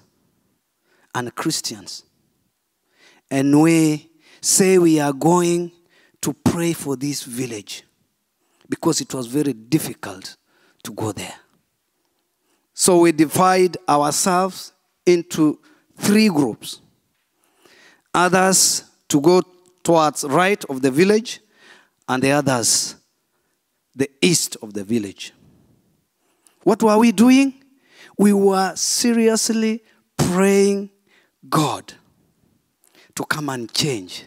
and 1.14 1.34
Christians, 1.36 2.04
and 3.30 3.62
we 3.62 4.10
say 4.42 4.78
we 4.78 5.00
are 5.00 5.14
going 5.14 5.72
to 6.22 6.34
pray 6.34 6.74
for 6.74 6.96
this 6.96 7.24
village 7.24 7.84
because 8.70 9.02
it 9.02 9.14
was 9.14 9.28
very 9.28 9.54
difficult 9.54 10.38
to 10.84 10.94
go 10.94 11.12
there. 11.12 11.36
So 12.82 12.98
we 12.98 13.12
divide 13.12 13.78
ourselves 13.88 14.74
into 15.06 15.60
three 16.00 16.30
groups. 16.30 16.82
Others 18.12 18.86
to 19.08 19.22
go 19.22 19.44
towards 19.84 20.24
right 20.24 20.66
of 20.66 20.82
the 20.82 20.90
village, 20.90 21.42
and 22.10 22.24
the 22.24 22.32
others 22.32 22.96
the 23.96 24.10
east 24.20 24.58
of 24.64 24.74
the 24.74 24.84
village. 24.84 25.32
What 26.64 26.82
were 26.82 26.98
we 26.98 27.12
doing? 27.12 27.54
We 28.18 28.34
were 28.34 28.76
seriously 28.76 29.84
praying 30.18 30.90
God 31.48 31.94
to 33.14 33.24
come 33.26 33.50
and 33.50 33.72
change 33.72 34.26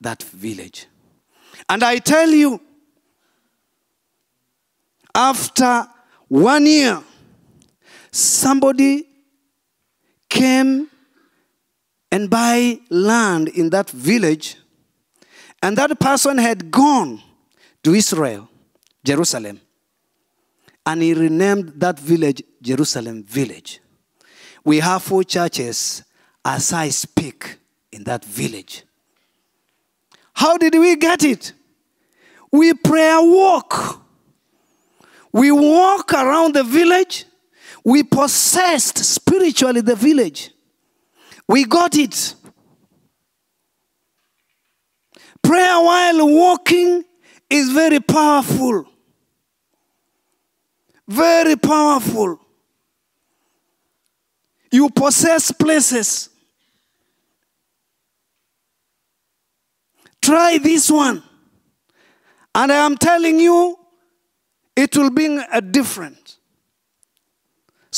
that 0.00 0.22
village. 0.22 0.86
And 1.68 1.82
I 1.82 1.98
tell 1.98 2.28
you, 2.28 2.60
after 5.12 5.88
one 6.28 6.64
year, 6.64 7.02
somebody 8.10 9.06
came 10.28 10.88
and 12.10 12.30
buy 12.30 12.78
land 12.90 13.48
in 13.48 13.70
that 13.70 13.90
village, 13.90 14.56
and 15.62 15.76
that 15.76 15.98
person 16.00 16.38
had 16.38 16.70
gone 16.70 17.22
to 17.82 17.94
Israel, 17.94 18.48
Jerusalem, 19.04 19.60
and 20.86 21.02
he 21.02 21.14
renamed 21.14 21.72
that 21.76 21.98
village 21.98 22.42
Jerusalem 22.62 23.22
Village. 23.24 23.80
We 24.64 24.80
have 24.80 25.02
four 25.02 25.24
churches 25.24 26.02
as 26.44 26.72
I 26.72 26.88
speak 26.88 27.58
in 27.92 28.04
that 28.04 28.24
village. 28.24 28.84
How 30.34 30.56
did 30.56 30.74
we 30.74 30.96
get 30.96 31.24
it? 31.24 31.52
We 32.50 32.72
prayer 32.74 33.20
walk. 33.20 34.02
We 35.32 35.50
walk 35.50 36.12
around 36.12 36.54
the 36.54 36.64
village. 36.64 37.26
We 37.88 38.02
possessed 38.02 38.98
spiritually 38.98 39.80
the 39.80 39.96
village. 39.96 40.50
We 41.48 41.64
got 41.64 41.96
it. 41.96 42.34
Prayer 45.42 45.80
while 45.80 46.28
walking 46.28 47.02
is 47.48 47.70
very 47.70 48.00
powerful. 48.00 48.84
Very 51.08 51.56
powerful. 51.56 52.38
You 54.70 54.90
possess 54.90 55.50
places. 55.50 56.28
Try 60.20 60.58
this 60.58 60.90
one. 60.90 61.22
And 62.54 62.70
I 62.70 62.84
am 62.84 62.98
telling 62.98 63.40
you, 63.40 63.78
it 64.76 64.94
will 64.94 65.08
bring 65.08 65.42
a 65.50 65.62
different. 65.62 66.37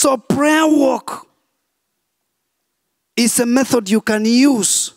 So, 0.00 0.16
prayer 0.16 0.66
walk 0.66 1.28
is 3.14 3.38
a 3.38 3.44
method 3.44 3.90
you 3.90 4.00
can 4.00 4.24
use 4.24 4.94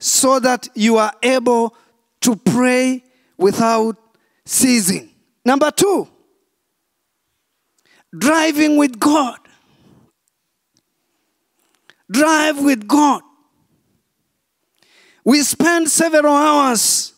so 0.00 0.40
that 0.40 0.66
you 0.74 0.96
are 0.96 1.12
able 1.22 1.76
to 2.22 2.34
pray 2.34 3.04
without 3.38 3.96
ceasing. 4.44 5.08
Number 5.44 5.70
two, 5.70 6.08
driving 8.12 8.76
with 8.76 8.98
God. 8.98 9.38
Drive 12.10 12.60
with 12.60 12.88
God. 12.88 13.22
We 15.24 15.42
spend 15.42 15.88
several 15.88 16.34
hours 16.34 17.12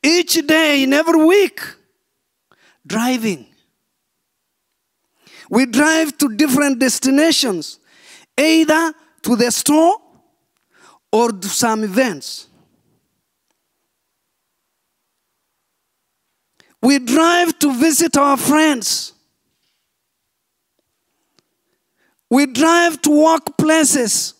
each 0.00 0.34
day 0.46 0.84
in 0.84 0.92
every 0.92 1.24
week 1.24 1.60
driving. 2.86 3.48
We 5.50 5.66
drive 5.66 6.18
to 6.18 6.28
different 6.36 6.78
destinations, 6.78 7.78
either 8.36 8.92
to 9.22 9.36
the 9.36 9.50
store 9.50 9.96
or 11.10 11.32
to 11.32 11.48
some 11.48 11.84
events. 11.84 12.48
We 16.82 16.98
drive 16.98 17.58
to 17.60 17.74
visit 17.74 18.16
our 18.16 18.36
friends. 18.36 19.12
We 22.30 22.46
drive 22.46 23.00
to 23.02 23.10
workplaces. 23.10 24.34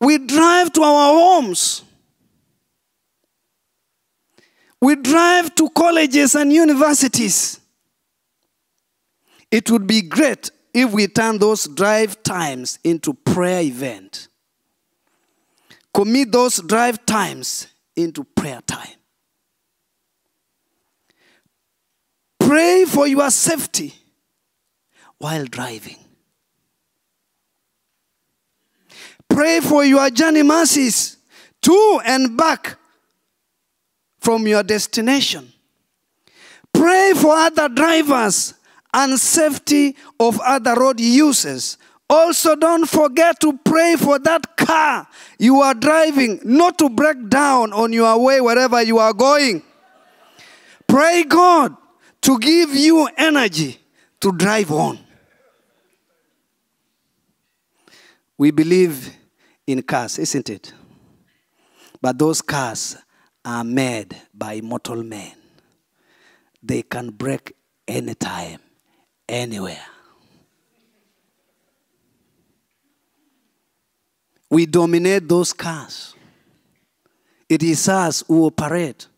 We 0.00 0.18
drive 0.18 0.72
to 0.74 0.82
our 0.82 1.14
homes. 1.14 1.82
We 4.80 4.96
drive 4.96 5.54
to 5.56 5.68
colleges 5.70 6.34
and 6.34 6.52
universities. 6.52 7.60
It 9.54 9.70
would 9.70 9.86
be 9.86 10.02
great 10.02 10.50
if 10.72 10.90
we 10.90 11.06
turn 11.06 11.38
those 11.38 11.68
drive 11.68 12.24
times 12.24 12.80
into 12.82 13.14
prayer 13.14 13.60
event. 13.60 14.26
Commit 15.92 16.32
those 16.32 16.60
drive 16.60 17.06
times 17.06 17.68
into 17.94 18.24
prayer 18.24 18.60
time. 18.62 18.96
Pray 22.40 22.84
for 22.84 23.06
your 23.06 23.30
safety 23.30 23.94
while 25.18 25.44
driving. 25.44 25.98
Pray 29.28 29.60
for 29.60 29.84
your 29.84 30.10
journey 30.10 30.42
mercies 30.42 31.16
to 31.62 32.00
and 32.04 32.36
back 32.36 32.76
from 34.18 34.48
your 34.48 34.64
destination. 34.64 35.52
Pray 36.72 37.12
for 37.14 37.36
other 37.36 37.68
drivers 37.68 38.54
and 38.94 39.20
safety 39.20 39.96
of 40.18 40.40
other 40.40 40.74
road 40.74 41.00
users. 41.00 41.76
Also, 42.08 42.54
don't 42.54 42.86
forget 42.86 43.40
to 43.40 43.58
pray 43.64 43.96
for 43.96 44.18
that 44.20 44.56
car 44.56 45.06
you 45.38 45.60
are 45.60 45.74
driving 45.74 46.38
not 46.44 46.78
to 46.78 46.88
break 46.88 47.28
down 47.28 47.72
on 47.72 47.92
your 47.92 48.18
way 48.18 48.40
wherever 48.40 48.80
you 48.82 48.98
are 48.98 49.12
going. 49.12 49.62
Pray 50.86 51.24
God 51.24 51.76
to 52.22 52.38
give 52.38 52.74
you 52.74 53.08
energy 53.16 53.78
to 54.20 54.32
drive 54.32 54.70
on. 54.70 54.98
We 58.38 58.50
believe 58.50 59.14
in 59.66 59.82
cars, 59.82 60.18
isn't 60.18 60.50
it? 60.50 60.72
But 62.00 62.18
those 62.18 62.42
cars 62.42 62.96
are 63.44 63.64
made 63.64 64.16
by 64.32 64.60
mortal 64.60 65.02
men. 65.02 65.32
They 66.62 66.82
can 66.82 67.10
break 67.10 67.54
anytime, 67.86 68.60
anywhere. 69.28 69.84
We 74.50 74.66
dominate 74.66 75.28
those 75.28 75.52
cars. 75.52 76.14
It 77.48 77.62
is 77.62 77.88
us 77.88 78.22
who 78.26 78.46
operate. 78.46 79.08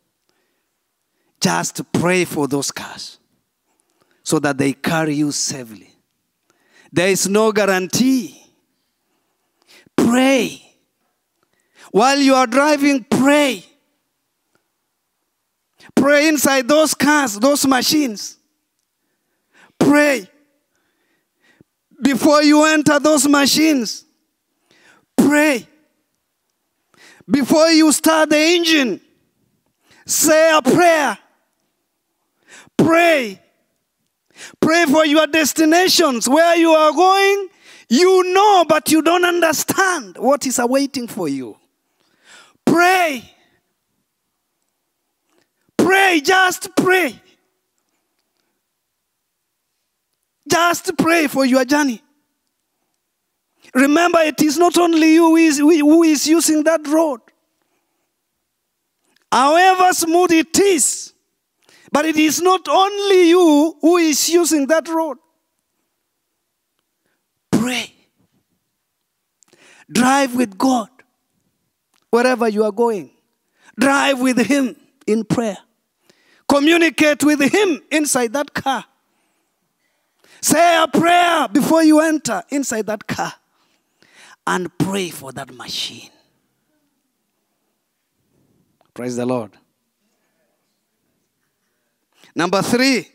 Just 1.40 1.80
pray 1.92 2.24
for 2.24 2.48
those 2.48 2.70
cars 2.70 3.18
so 4.22 4.38
that 4.38 4.58
they 4.58 4.72
carry 4.72 5.14
you 5.14 5.30
safely. 5.30 5.90
There 6.92 7.08
is 7.08 7.28
no 7.28 7.52
guarantee. 7.52 8.42
Pray. 9.94 10.62
While 11.90 12.18
you 12.18 12.34
are 12.34 12.46
driving, 12.46 13.04
pray. 13.04 13.64
Pray 15.94 16.28
inside 16.28 16.68
those 16.68 16.94
cars, 16.94 17.38
those 17.38 17.66
machines. 17.66 18.38
Pray. 19.86 20.28
Before 22.02 22.42
you 22.42 22.64
enter 22.64 22.98
those 22.98 23.28
machines, 23.28 24.04
pray. 25.16 25.66
Before 27.30 27.68
you 27.68 27.92
start 27.92 28.30
the 28.30 28.36
engine, 28.36 29.00
say 30.04 30.52
a 30.52 30.60
prayer. 30.60 31.16
Pray. 32.76 33.40
Pray 34.60 34.84
for 34.86 35.06
your 35.06 35.28
destinations, 35.28 36.28
where 36.28 36.56
you 36.56 36.70
are 36.70 36.92
going. 36.92 37.48
You 37.88 38.34
know, 38.34 38.64
but 38.68 38.90
you 38.90 39.02
don't 39.02 39.24
understand 39.24 40.16
what 40.18 40.44
is 40.46 40.58
awaiting 40.58 41.06
for 41.06 41.28
you. 41.28 41.56
Pray. 42.64 43.22
Pray, 45.78 46.20
just 46.20 46.74
pray. 46.74 47.22
Just 50.48 50.96
pray 50.96 51.26
for 51.26 51.44
your 51.44 51.64
journey. 51.64 52.02
Remember, 53.74 54.20
it 54.20 54.40
is 54.42 54.58
not 54.58 54.78
only 54.78 55.14
you 55.14 55.26
who 55.26 55.36
is, 55.36 55.58
who 55.58 56.02
is 56.02 56.26
using 56.26 56.62
that 56.64 56.86
road. 56.86 57.20
However 59.30 59.92
smooth 59.92 60.32
it 60.32 60.58
is, 60.58 61.12
but 61.92 62.04
it 62.04 62.16
is 62.16 62.40
not 62.40 62.68
only 62.68 63.28
you 63.28 63.76
who 63.80 63.96
is 63.96 64.28
using 64.28 64.66
that 64.68 64.88
road. 64.88 65.18
Pray. 67.50 67.92
Drive 69.90 70.34
with 70.34 70.56
God 70.56 70.88
wherever 72.10 72.48
you 72.48 72.64
are 72.64 72.72
going. 72.72 73.10
Drive 73.78 74.20
with 74.20 74.38
Him 74.38 74.76
in 75.06 75.24
prayer. 75.24 75.58
Communicate 76.48 77.24
with 77.24 77.40
Him 77.40 77.82
inside 77.90 78.32
that 78.32 78.54
car. 78.54 78.84
Say 80.40 80.82
a 80.82 80.86
prayer 80.86 81.48
before 81.48 81.82
you 81.82 82.00
enter 82.00 82.42
inside 82.50 82.86
that 82.86 83.06
car 83.06 83.32
and 84.46 84.76
pray 84.78 85.10
for 85.10 85.32
that 85.32 85.52
machine. 85.52 86.10
Praise 88.94 89.16
the 89.16 89.26
Lord. 89.26 89.52
Number 92.34 92.62
three, 92.62 93.08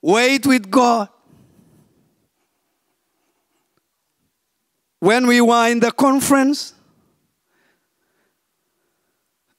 wait 0.00 0.46
with 0.46 0.70
God. 0.70 1.08
When 5.00 5.26
we 5.26 5.40
were 5.40 5.68
in 5.68 5.80
the 5.80 5.92
conference, 5.92 6.74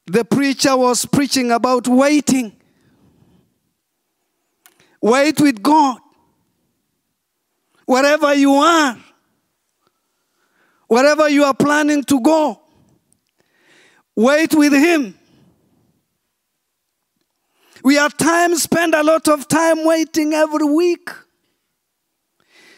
the 0.05 0.25
preacher 0.25 0.75
was 0.75 1.05
preaching 1.05 1.51
about 1.51 1.87
waiting. 1.87 2.58
Wait 5.01 5.39
with 5.39 5.61
God. 5.61 5.99
Wherever 7.85 8.33
you 8.35 8.53
are, 8.53 8.97
wherever 10.87 11.27
you 11.29 11.43
are 11.43 11.53
planning 11.53 12.03
to 12.03 12.21
go, 12.21 12.61
wait 14.15 14.53
with 14.53 14.73
Him. 14.73 15.15
We 17.83 17.97
at 17.97 18.17
times 18.17 18.63
spend 18.63 18.93
a 18.93 19.03
lot 19.03 19.27
of 19.27 19.47
time 19.47 19.85
waiting 19.85 20.33
every 20.33 20.65
week. 20.65 21.09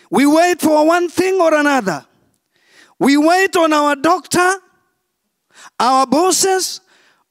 We 0.09 0.25
wait 0.25 0.61
for 0.61 0.85
one 0.85 1.09
thing 1.09 1.41
or 1.41 1.53
another. 1.53 2.05
We 2.99 3.17
wait 3.17 3.55
on 3.55 3.73
our 3.73 3.95
doctor, 3.95 4.55
our 5.79 6.05
bosses, 6.05 6.81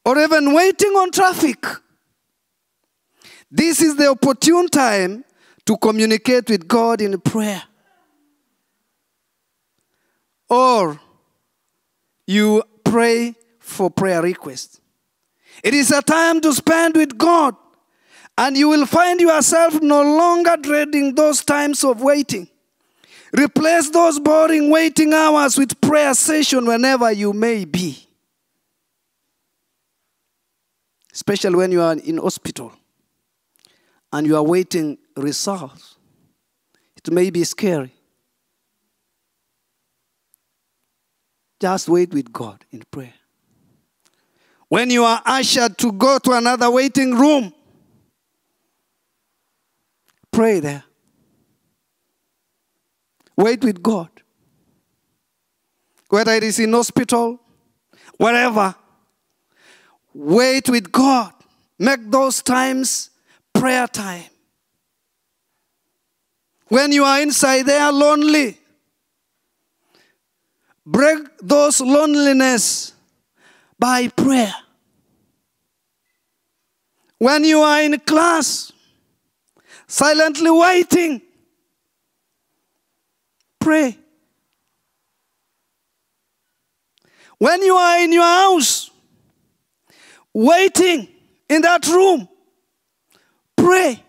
or 0.05 0.19
even 0.19 0.53
waiting 0.53 0.91
on 0.91 1.13
traffic. 1.13 1.65
This 3.51 3.83
is 3.83 3.97
the 3.97 4.09
opportune 4.09 4.69
time 4.69 5.25
to 5.67 5.77
communicate 5.77 6.49
with 6.49 6.69
God 6.69 7.01
in 7.01 7.21
prayer. 7.21 7.63
Or 10.49 11.01
you 12.27 12.63
pray 12.85 13.35
for 13.59 13.91
prayer 13.91 14.23
requests. 14.23 14.81
It 15.65 15.75
is 15.75 15.91
a 15.91 16.01
time 16.01 16.41
to 16.43 16.53
spend 16.53 16.97
with 16.97 17.19
God, 17.19 17.57
and 18.39 18.57
you 18.57 18.69
will 18.69 18.87
find 18.87 19.21
yourself 19.21 19.81
no 19.83 20.03
longer 20.03 20.57
dreading 20.61 21.15
those 21.15 21.45
times 21.45 21.85
of 21.85 22.01
waiting. 22.01 22.49
Replace 23.33 23.91
those 23.91 24.19
boring 24.19 24.71
waiting 24.71 25.13
hours 25.13 25.57
with 25.59 25.81
prayer 25.81 26.15
session 26.15 26.67
whenever 26.67 27.13
you 27.13 27.33
may 27.33 27.65
be. 27.65 28.09
Especially 31.13 31.55
when 31.55 31.71
you 31.71 31.83
are 31.83 31.95
in 31.95 32.17
hospital 32.17 32.73
and 34.13 34.27
you 34.27 34.37
are 34.37 34.43
waiting 34.43 34.99
results. 35.17 35.97
It 36.97 37.13
may 37.13 37.31
be 37.31 37.45
scary. 37.45 37.95
Just 41.61 41.89
wait 41.89 42.13
with 42.13 42.33
God 42.33 42.65
in 42.71 42.83
prayer. 42.91 43.15
When 44.69 44.91
you 44.91 45.05
are 45.05 45.21
ushered 45.27 45.77
to 45.79 45.93
go 45.93 46.19
to 46.19 46.33
another 46.33 46.71
waiting 46.71 47.15
room, 47.15 47.53
pray 50.31 50.61
there. 50.61 50.85
Wait 53.37 53.63
with 53.65 53.83
God. 53.83 54.11
Whether 56.09 56.33
it 56.33 56.43
is 56.43 56.59
in 56.59 56.73
hospital, 56.73 57.41
wherever, 58.17 58.75
wait 60.15 60.69
with 60.69 60.91
God. 60.91 61.33
Make 61.79 62.11
those 62.11 62.43
times 62.43 63.11
prayer 63.61 63.87
time. 63.87 64.25
When 66.69 66.93
you 66.93 67.05
are 67.05 67.21
inside 67.21 67.67
there 67.67 67.93
lonely, 67.93 68.57
break 70.87 71.19
those 71.43 71.83
loneliness 71.83 72.95
by 73.79 74.09
prayer. 74.09 74.55
When 77.19 77.45
you 77.45 77.61
are 77.61 77.83
in 77.83 78.01
class, 78.01 78.73
silently 79.87 80.51
waiting, 80.51 81.21
pray. 83.59 83.99
When 87.37 87.63
you 87.63 87.75
are 87.75 87.99
in 88.01 88.13
your 88.13 88.25
house, 88.25 88.91
waiting 90.33 91.09
in 91.47 91.61
that 91.61 91.87
room, 91.87 92.27
pray. 93.65 94.03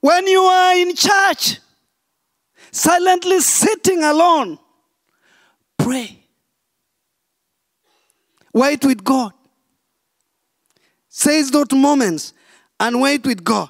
When 0.00 0.26
you 0.26 0.40
are 0.40 0.74
in 0.76 0.94
church, 0.94 1.58
silently 2.70 3.40
sitting 3.40 4.02
alone, 4.02 4.58
pray. 5.76 6.18
Wait 8.52 8.84
with 8.84 9.04
God. 9.04 9.32
Seize 11.08 11.50
those 11.50 11.72
moments 11.72 12.32
and 12.78 13.00
wait 13.00 13.24
with 13.26 13.44
God. 13.44 13.68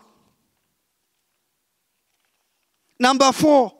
Number 2.98 3.32
four, 3.32 3.72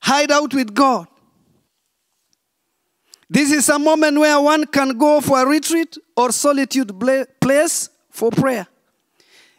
hide 0.00 0.30
out 0.30 0.54
with 0.54 0.74
God. 0.74 1.08
This 3.32 3.52
is 3.52 3.68
a 3.68 3.78
moment 3.78 4.18
where 4.18 4.40
one 4.40 4.66
can 4.66 4.98
go 4.98 5.20
for 5.20 5.40
a 5.40 5.46
retreat 5.46 5.96
or 6.16 6.32
solitude 6.32 6.92
place 7.40 7.88
for 8.10 8.32
prayer. 8.32 8.66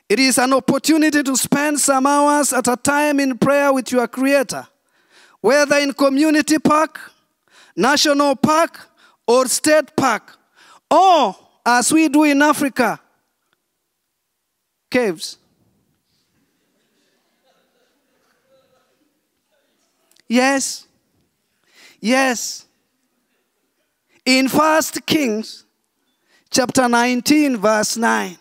It 0.10 0.19
is 0.19 0.38
an 0.38 0.51
opportunity 0.51 1.23
to 1.23 1.38
spend 1.38 1.79
some 1.79 2.05
hours 2.05 2.51
at 2.51 2.67
a 2.67 2.75
time 2.75 3.21
in 3.21 3.38
prayer 3.38 3.71
with 3.71 3.89
your 3.93 4.10
Creator, 4.10 4.67
whether 5.39 5.77
in 5.77 5.93
community 5.93 6.60
park, 6.60 6.99
national 7.73 8.36
park, 8.36 8.77
or 9.25 9.47
state 9.47 9.95
park, 9.95 10.38
or 10.89 11.34
as 11.65 11.93
we 11.93 12.10
do 12.10 12.25
in 12.25 12.41
Africa, 12.41 12.99
caves. 14.89 15.38
Yes. 20.27 20.88
Yes. 22.01 22.65
In 24.25 24.47
First 24.47 25.05
Kings 25.05 25.65
chapter 26.49 26.88
19 26.88 27.57
verse 27.57 27.97
9 27.97 28.38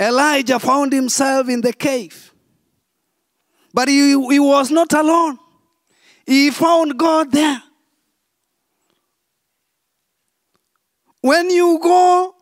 Elijah 0.00 0.60
found 0.60 0.92
himself 0.92 1.48
in 1.48 1.60
the 1.60 1.72
cave. 1.72 2.32
But 3.74 3.88
he, 3.88 4.10
he 4.10 4.38
was 4.38 4.70
not 4.70 4.92
alone. 4.92 5.38
He 6.24 6.50
found 6.50 6.98
God 6.98 7.32
there. 7.32 7.62
When 11.20 11.50
you 11.50 11.78
go 11.82 12.34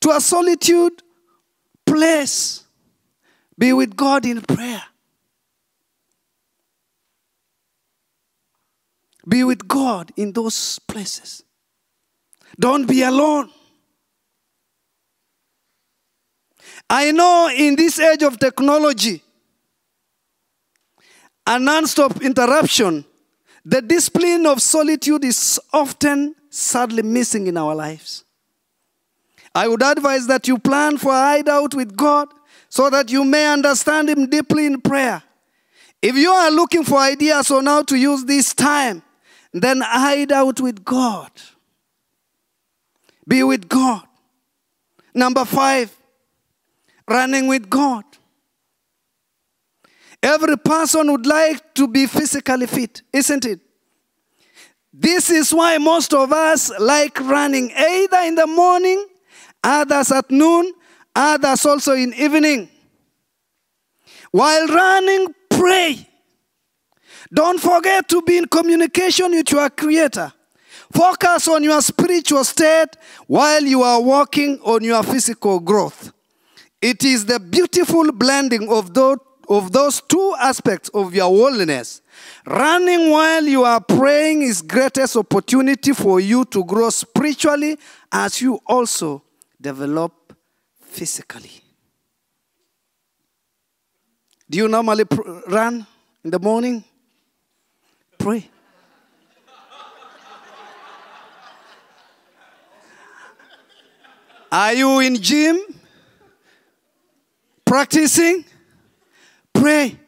to 0.00 0.10
a 0.10 0.20
solitude 0.20 1.02
place, 1.84 2.62
be 3.58 3.72
with 3.72 3.96
God 3.96 4.24
in 4.26 4.42
prayer. 4.42 4.82
Be 9.28 9.44
with 9.44 9.66
God 9.66 10.12
in 10.16 10.32
those 10.32 10.78
places. 10.78 11.42
Don't 12.58 12.86
be 12.86 13.02
alone. 13.02 13.50
I 16.88 17.12
know 17.12 17.50
in 17.54 17.76
this 17.76 17.98
age 17.98 18.22
of 18.22 18.38
technology, 18.38 19.22
a 21.46 21.58
non 21.58 21.86
stop 21.86 22.22
interruption, 22.22 23.04
the 23.64 23.80
discipline 23.80 24.46
of 24.46 24.60
solitude 24.60 25.24
is 25.24 25.60
often 25.72 26.34
sadly 26.50 27.02
missing 27.02 27.46
in 27.46 27.56
our 27.56 27.74
lives. 27.74 28.24
I 29.54 29.68
would 29.68 29.82
advise 29.82 30.26
that 30.26 30.48
you 30.48 30.58
plan 30.58 30.98
for 30.98 31.12
a 31.12 31.18
hideout 31.18 31.74
with 31.74 31.96
God 31.96 32.28
so 32.68 32.90
that 32.90 33.10
you 33.10 33.24
may 33.24 33.46
understand 33.46 34.10
Him 34.10 34.28
deeply 34.28 34.66
in 34.66 34.80
prayer. 34.80 35.22
If 36.02 36.16
you 36.16 36.30
are 36.30 36.50
looking 36.50 36.84
for 36.84 36.98
ideas 36.98 37.50
on 37.50 37.66
how 37.66 37.82
to 37.84 37.96
use 37.96 38.24
this 38.24 38.52
time, 38.52 39.02
then 39.54 39.80
hide 39.80 40.32
out 40.32 40.60
with 40.60 40.84
God. 40.84 41.30
Be 43.26 43.42
with 43.42 43.68
God. 43.68 44.02
Number 45.14 45.44
five, 45.44 45.96
running 47.08 47.46
with 47.46 47.70
God. 47.70 48.04
Every 50.22 50.58
person 50.58 51.12
would 51.12 51.26
like 51.26 51.74
to 51.74 51.86
be 51.86 52.06
physically 52.06 52.66
fit, 52.66 53.02
isn't 53.12 53.44
it? 53.44 53.60
This 54.92 55.30
is 55.30 55.52
why 55.52 55.78
most 55.78 56.12
of 56.14 56.32
us 56.32 56.70
like 56.78 57.20
running 57.20 57.70
either 57.76 58.18
in 58.18 58.34
the 58.34 58.46
morning, 58.46 59.06
others 59.62 60.10
at 60.10 60.30
noon, 60.30 60.72
others 61.14 61.64
also 61.66 61.92
in 61.92 62.12
evening. 62.14 62.68
While 64.30 64.66
running, 64.66 65.34
pray. 65.48 66.08
Don't 67.32 67.60
forget 67.60 68.08
to 68.08 68.22
be 68.22 68.38
in 68.38 68.46
communication 68.46 69.30
with 69.30 69.50
your 69.50 69.70
creator. 69.70 70.32
Focus 70.92 71.48
on 71.48 71.64
your 71.64 71.80
spiritual 71.82 72.44
state 72.44 72.90
while 73.26 73.62
you 73.62 73.82
are 73.82 74.00
working 74.00 74.60
on 74.60 74.84
your 74.84 75.02
physical 75.02 75.58
growth. 75.58 76.12
It 76.80 77.04
is 77.04 77.24
the 77.26 77.40
beautiful 77.40 78.12
blending 78.12 78.70
of 78.70 78.94
those 78.94 79.18
of 79.48 79.72
those 79.72 80.00
two 80.00 80.34
aspects 80.40 80.88
of 80.90 81.14
your 81.14 81.26
holiness. 81.26 82.00
Running 82.46 83.10
while 83.10 83.44
you 83.44 83.64
are 83.64 83.80
praying 83.80 84.42
is 84.42 84.62
greatest 84.62 85.16
opportunity 85.16 85.92
for 85.92 86.20
you 86.20 86.44
to 86.46 86.64
grow 86.64 86.88
spiritually 86.90 87.78
as 88.10 88.40
you 88.40 88.58
also 88.66 89.22
develop 89.60 90.34
physically. 90.80 91.50
Do 94.48 94.58
you 94.58 94.68
normally 94.68 95.04
pr- 95.04 95.22
run 95.48 95.86
in 96.22 96.30
the 96.30 96.38
morning? 96.38 96.84
Pray. 98.24 98.48
Are 104.50 104.72
you 104.72 105.00
in 105.00 105.16
gym? 105.16 105.60
Practicing? 107.66 108.46
Pray. 109.52 109.98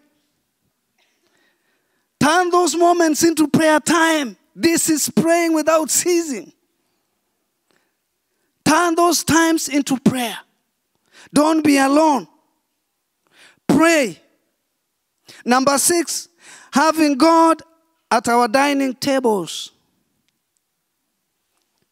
Turn 2.18 2.48
those 2.48 2.74
moments 2.74 3.22
into 3.22 3.48
prayer 3.48 3.80
time. 3.80 4.38
This 4.54 4.88
is 4.88 5.10
praying 5.10 5.52
without 5.52 5.90
ceasing. 5.90 6.54
Turn 8.64 8.94
those 8.94 9.24
times 9.24 9.68
into 9.68 10.00
prayer. 10.00 10.38
Don't 11.34 11.62
be 11.62 11.76
alone. 11.76 12.26
Pray. 13.68 14.18
Number 15.44 15.76
six, 15.76 16.30
having 16.72 17.18
God 17.18 17.60
at 18.10 18.28
our 18.28 18.48
dining 18.48 18.94
tables. 18.94 19.72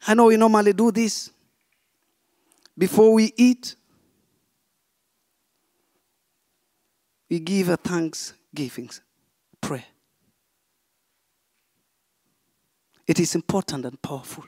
I 0.07 0.15
know 0.15 0.27
we 0.27 0.37
normally 0.37 0.73
do 0.73 0.91
this 0.91 1.31
before 2.77 3.13
we 3.13 3.33
eat. 3.37 3.77
we 7.35 7.41
give 7.41 7.69
a 7.69 7.77
thanksgiving 7.77 8.89
prayer. 9.61 9.85
It 13.09 13.19
is 13.19 13.35
important 13.35 13.85
and 13.85 14.01
powerful. 14.01 14.45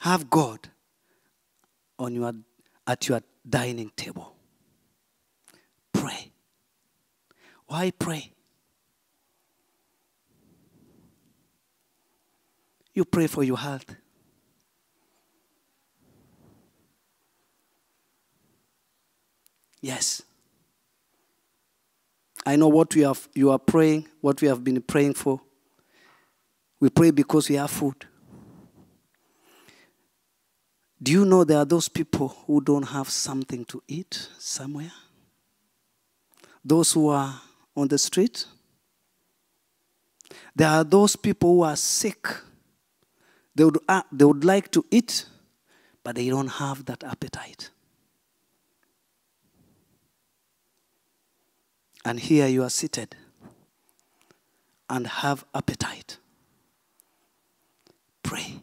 Have 0.00 0.28
God 0.28 0.68
on 1.96 2.12
your, 2.12 2.32
at 2.88 3.08
your 3.08 3.20
dining 3.48 3.92
table. 3.94 4.34
Pray. 5.92 6.32
Why 7.68 7.92
pray? 7.92 8.32
You 12.94 13.04
pray 13.04 13.26
for 13.26 13.42
your 13.42 13.58
health. 13.58 13.96
Yes. 19.80 20.22
I 22.46 22.56
know 22.56 22.68
what 22.68 22.94
we 22.94 23.02
have, 23.02 23.28
you 23.34 23.50
are 23.50 23.58
praying, 23.58 24.06
what 24.20 24.40
we 24.40 24.48
have 24.48 24.62
been 24.62 24.80
praying 24.80 25.14
for. 25.14 25.40
We 26.80 26.88
pray 26.90 27.10
because 27.10 27.48
we 27.48 27.56
have 27.56 27.70
food. 27.70 28.06
Do 31.02 31.12
you 31.12 31.24
know 31.24 31.44
there 31.44 31.58
are 31.58 31.64
those 31.64 31.88
people 31.88 32.28
who 32.46 32.60
don't 32.62 32.84
have 32.84 33.10
something 33.10 33.64
to 33.66 33.82
eat 33.88 34.28
somewhere? 34.38 34.92
Those 36.64 36.92
who 36.92 37.08
are 37.08 37.40
on 37.76 37.88
the 37.88 37.98
street? 37.98 38.46
There 40.56 40.68
are 40.68 40.84
those 40.84 41.16
people 41.16 41.56
who 41.56 41.62
are 41.62 41.76
sick. 41.76 42.26
They 43.54 43.64
would, 43.64 43.78
uh, 43.88 44.02
they 44.10 44.24
would 44.24 44.44
like 44.44 44.70
to 44.72 44.84
eat, 44.90 45.26
but 46.02 46.16
they 46.16 46.28
don't 46.28 46.48
have 46.48 46.84
that 46.86 47.04
appetite. 47.04 47.70
And 52.04 52.20
here 52.20 52.46
you 52.46 52.62
are 52.62 52.70
seated 52.70 53.16
and 54.90 55.06
have 55.06 55.44
appetite. 55.54 56.18
Pray. 58.22 58.60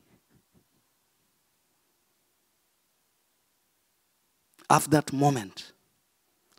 Have 4.70 4.90
that 4.92 5.12
moment 5.12 5.72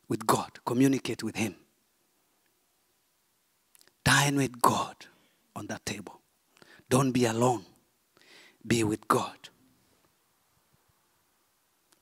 with 0.09 0.27
God, 0.27 0.59
communicate 0.67 1.23
with 1.23 1.37
Him. 1.37 1.55
Dine 4.05 4.37
with 4.37 4.61
God 4.61 5.07
on 5.55 5.69
that 5.69 5.87
table. 5.87 6.21
Don't 6.91 7.13
be 7.13 7.25
alone, 7.25 7.65
be 8.67 8.85
with 8.85 9.07
God. 9.09 9.49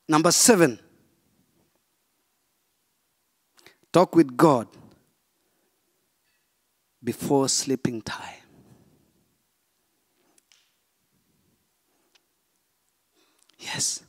Number 0.09 0.33
seven. 0.33 0.79
Talk 3.92 4.14
with 4.14 4.37
God 4.37 4.68
before 7.03 7.49
sleeping 7.49 8.03
time. 8.03 8.40
Yes. 13.59 14.03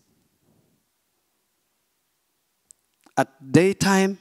At 3.18 3.52
daytime, 3.52 4.18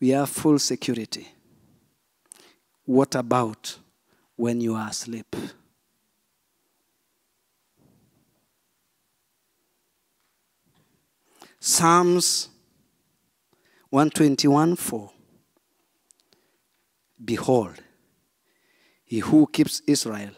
we 0.00 0.10
have 0.10 0.28
full 0.30 0.58
security. 0.58 1.28
What 2.84 3.14
about 3.14 3.78
when 4.36 4.60
you 4.60 4.74
are 4.74 4.88
asleep? 4.88 5.34
Psalms 11.60 12.48
121 13.90 14.76
4. 14.76 15.10
Behold, 17.24 17.82
he 19.04 19.18
who 19.18 19.46
keeps 19.52 19.82
Israel 19.86 20.30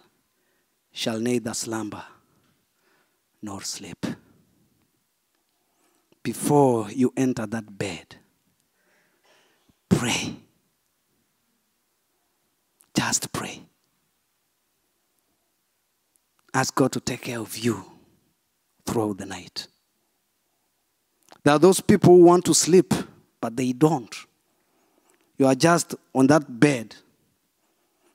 shall 0.93 1.19
neither 1.21 1.53
slumber 1.53 2.05
nor 3.43 3.63
sleep. 3.63 4.07
Before 6.23 6.91
you 6.91 7.13
enter 7.17 7.47
that 7.47 7.79
bed, 7.79 8.17
pray. 9.89 10.37
Just 12.95 13.33
pray. 13.33 13.63
Ask 16.53 16.75
God 16.75 16.93
to 16.93 17.01
take 17.01 17.23
care 17.23 17.39
of 17.41 17.57
you 17.57 17.85
throughout 18.85 19.19
the 19.19 19.27
night. 19.27 19.69
There 21.43 21.55
are 21.55 21.59
those 21.59 21.81
people 21.81 22.17
who 22.17 22.25
want 22.25 22.45
to 22.47 22.55
sleep 22.55 22.93
but 23.41 23.57
they 23.57 23.73
don't. 23.73 24.15
You 25.39 25.47
are 25.47 25.55
just 25.55 25.95
on 26.15 26.27
that 26.27 26.61
bed, 26.61 26.95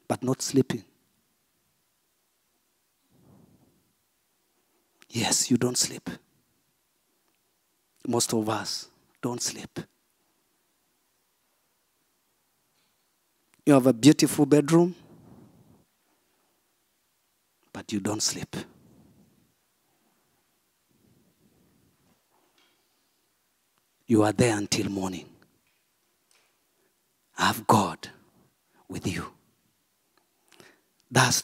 but 0.07 0.21
not 0.21 0.41
sleeping. 0.41 0.83
Yes, 5.09 5.49
you 5.49 5.57
don't 5.57 5.77
sleep. 5.77 6.07
Most 8.07 8.33
of 8.33 8.47
us 8.47 8.89
don't 9.21 9.41
sleep. 9.41 9.79
You 13.65 13.73
have 13.73 13.87
a 13.87 13.93
beautiful 13.93 14.45
bedroom, 14.45 14.93
but 17.73 17.91
you 17.91 17.99
don't 17.99 18.21
sleep. 18.21 18.55
You 24.07 24.23
are 24.23 24.31
there 24.31 24.55
until 24.57 24.89
morning. 24.89 25.27
Have 27.37 27.65
God 27.67 28.09
with 28.87 29.07
you. 29.07 29.25
Thus, 31.09 31.43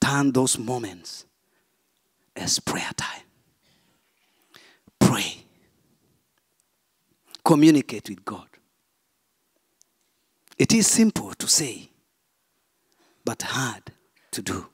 turn 0.00 0.32
those 0.32 0.58
moments 0.58 1.26
as 2.34 2.58
prayer 2.60 2.90
time. 2.96 3.22
Pray. 4.98 5.44
Communicate 7.44 8.08
with 8.08 8.24
God. 8.24 8.46
It 10.56 10.72
is 10.72 10.86
simple 10.86 11.34
to 11.34 11.46
say, 11.46 11.88
but 13.24 13.42
hard 13.42 13.92
to 14.32 14.42
do. 14.42 14.66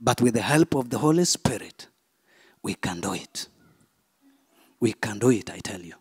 But 0.00 0.20
with 0.20 0.34
the 0.34 0.42
help 0.42 0.74
of 0.74 0.90
the 0.90 0.98
Holy 0.98 1.24
Spirit, 1.24 1.88
we 2.62 2.74
can 2.74 3.00
do 3.00 3.12
it. 3.12 3.48
We 4.80 4.92
can 4.92 5.18
do 5.18 5.30
it, 5.30 5.50
I 5.50 5.58
tell 5.58 5.80
you. 5.80 5.94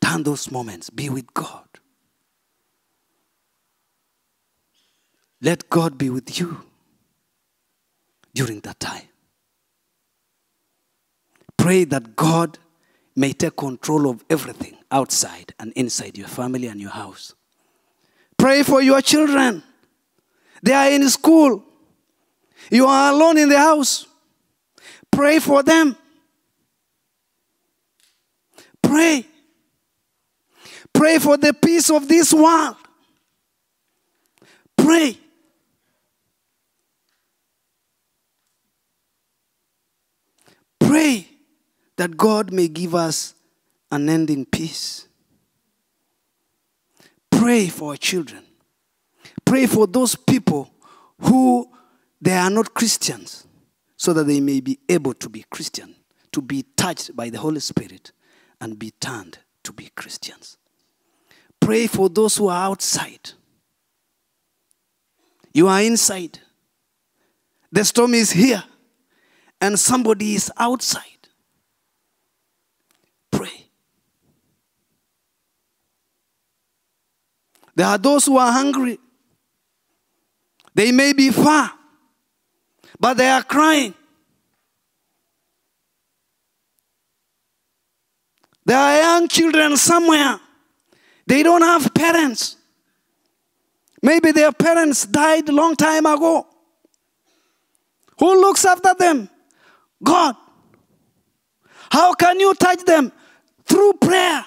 Turn 0.00 0.22
those 0.22 0.50
moments, 0.50 0.90
be 0.90 1.08
with 1.08 1.32
God. 1.34 1.66
Let 5.40 5.68
God 5.68 5.98
be 5.98 6.10
with 6.10 6.38
you 6.38 6.62
during 8.34 8.60
that 8.60 8.80
time. 8.80 9.08
Pray 11.56 11.84
that 11.84 12.16
God 12.16 12.58
may 13.16 13.32
take 13.32 13.56
control 13.56 14.08
of 14.08 14.24
everything 14.28 14.76
outside 14.90 15.54
and 15.58 15.72
inside 15.72 16.16
your 16.16 16.28
family 16.28 16.68
and 16.68 16.80
your 16.80 16.90
house. 16.90 17.34
Pray 18.36 18.62
for 18.62 18.82
your 18.82 19.00
children. 19.00 19.62
They 20.62 20.72
are 20.72 20.90
in 20.90 21.08
school. 21.08 21.64
You 22.70 22.86
are 22.86 23.12
alone 23.12 23.38
in 23.38 23.48
the 23.48 23.58
house. 23.58 24.06
Pray 25.10 25.38
for 25.38 25.62
them. 25.62 25.96
Pray. 28.86 29.26
Pray 30.92 31.18
for 31.18 31.36
the 31.36 31.52
peace 31.52 31.90
of 31.90 32.06
this 32.06 32.32
world. 32.32 32.76
Pray. 34.76 35.18
Pray 40.78 41.26
that 41.96 42.16
God 42.16 42.52
may 42.52 42.68
give 42.68 42.94
us 42.94 43.34
an 43.90 44.02
unending 44.02 44.44
peace. 44.44 45.08
Pray 47.30 47.66
for 47.66 47.90
our 47.90 47.96
children. 47.96 48.44
Pray 49.44 49.66
for 49.66 49.86
those 49.86 50.14
people 50.14 50.70
who 51.20 51.68
they 52.20 52.36
are 52.36 52.50
not 52.50 52.72
Christians 52.72 53.46
so 53.96 54.12
that 54.12 54.24
they 54.24 54.40
may 54.40 54.60
be 54.60 54.78
able 54.88 55.14
to 55.14 55.28
be 55.28 55.44
Christian, 55.50 55.94
to 56.30 56.40
be 56.40 56.64
touched 56.76 57.16
by 57.16 57.30
the 57.30 57.38
Holy 57.38 57.60
Spirit 57.60 58.12
and 58.60 58.78
be 58.78 58.90
turned 58.92 59.38
to 59.64 59.72
be 59.72 59.90
Christians. 59.94 60.56
Pray 61.60 61.86
for 61.86 62.08
those 62.08 62.36
who 62.36 62.48
are 62.48 62.64
outside. 62.64 63.32
You 65.52 65.68
are 65.68 65.82
inside. 65.82 66.38
The 67.72 67.84
storm 67.84 68.14
is 68.14 68.30
here 68.30 68.62
and 69.60 69.78
somebody 69.78 70.34
is 70.34 70.52
outside. 70.56 71.02
Pray. 73.30 73.66
There 77.74 77.86
are 77.86 77.98
those 77.98 78.26
who 78.26 78.36
are 78.36 78.52
hungry. 78.52 78.98
They 80.74 80.92
may 80.92 81.14
be 81.14 81.30
far, 81.30 81.72
but 83.00 83.14
they 83.14 83.28
are 83.28 83.42
crying. 83.42 83.94
There 88.66 88.76
are 88.76 88.98
young 88.98 89.28
children 89.28 89.76
somewhere. 89.76 90.40
They 91.24 91.44
don't 91.44 91.62
have 91.62 91.94
parents. 91.94 92.56
Maybe 94.02 94.32
their 94.32 94.52
parents 94.52 95.06
died 95.06 95.48
a 95.48 95.52
long 95.52 95.76
time 95.76 96.04
ago. 96.04 96.46
Who 98.18 98.40
looks 98.40 98.64
after 98.64 98.92
them? 98.94 99.28
God. 100.02 100.34
How 101.90 102.12
can 102.14 102.40
you 102.40 102.54
touch 102.54 102.84
them? 102.84 103.12
Through 103.64 103.94
prayer. 103.94 104.44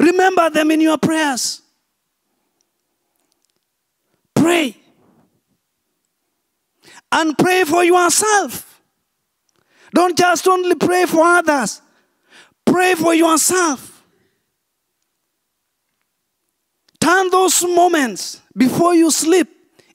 Remember 0.00 0.50
them 0.50 0.72
in 0.72 0.80
your 0.80 0.98
prayers. 0.98 1.62
Pray. 4.34 4.76
And 7.12 7.38
pray 7.38 7.62
for 7.64 7.84
yourself. 7.84 8.80
Don't 9.94 10.16
just 10.16 10.48
only 10.48 10.74
pray 10.74 11.04
for 11.04 11.22
others, 11.22 11.81
pray 12.72 12.94
for 12.94 13.14
yourself. 13.14 14.02
Turn 16.98 17.28
those 17.30 17.62
moments 17.64 18.40
before 18.56 18.94
you 18.94 19.10
sleep 19.10 19.48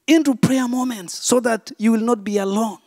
into 0.05 0.35
prayer 0.35 0.67
moments 0.67 1.15
so 1.15 1.39
that 1.39 1.71
you 1.79 1.93
will 1.93 2.01
not 2.01 2.23
be 2.23 2.37
alone. 2.37 2.77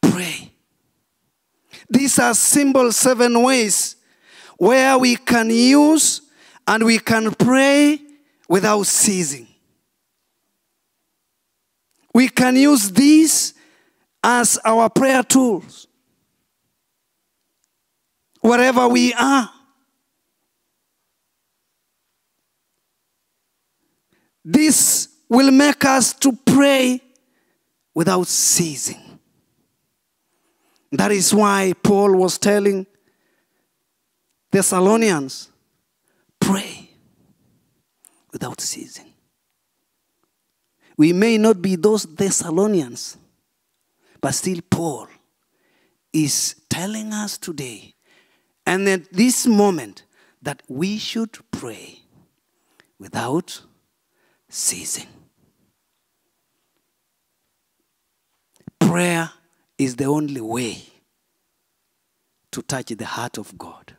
Pray. 0.00 0.52
These 1.88 2.18
are 2.20 2.34
simple 2.34 2.92
seven 2.92 3.42
ways 3.42 3.96
where 4.56 4.96
we 4.96 5.16
can 5.16 5.50
use 5.50 6.22
and 6.68 6.84
we 6.84 7.00
can 7.00 7.34
pray 7.34 7.98
without 8.48 8.86
ceasing. 8.86 9.48
We 12.14 12.28
can 12.28 12.54
use 12.54 12.92
these 12.92 13.54
as 14.22 14.58
our 14.64 14.88
prayer 14.88 15.24
tools. 15.24 15.88
Wherever 18.40 18.88
we 18.88 19.12
are. 19.14 19.50
This 24.44 25.08
will 25.28 25.50
make 25.50 25.84
us 25.84 26.14
to 26.14 26.32
pray 26.32 27.00
without 27.94 28.26
ceasing. 28.26 29.18
That 30.92 31.12
is 31.12 31.34
why 31.34 31.74
Paul 31.82 32.16
was 32.16 32.38
telling 32.38 32.86
Thessalonians 34.50 35.50
pray 36.40 36.90
without 38.32 38.60
ceasing. 38.60 39.12
We 40.96 41.12
may 41.12 41.38
not 41.38 41.62
be 41.62 41.76
those 41.76 42.04
Thessalonians, 42.04 43.16
but 44.20 44.32
still, 44.32 44.60
Paul 44.68 45.06
is 46.12 46.56
telling 46.68 47.12
us 47.12 47.38
today 47.38 47.94
and 48.70 48.88
at 48.88 49.12
this 49.12 49.48
moment 49.48 50.04
that 50.42 50.62
we 50.68 50.96
should 50.96 51.36
pray 51.50 51.98
without 53.00 53.62
ceasing. 54.48 55.08
Prayer 58.78 59.28
is 59.76 59.96
the 59.96 60.04
only 60.04 60.40
way 60.40 60.84
to 62.52 62.62
touch 62.62 62.86
the 62.90 63.06
heart 63.06 63.38
of 63.38 63.58
God. 63.58 63.96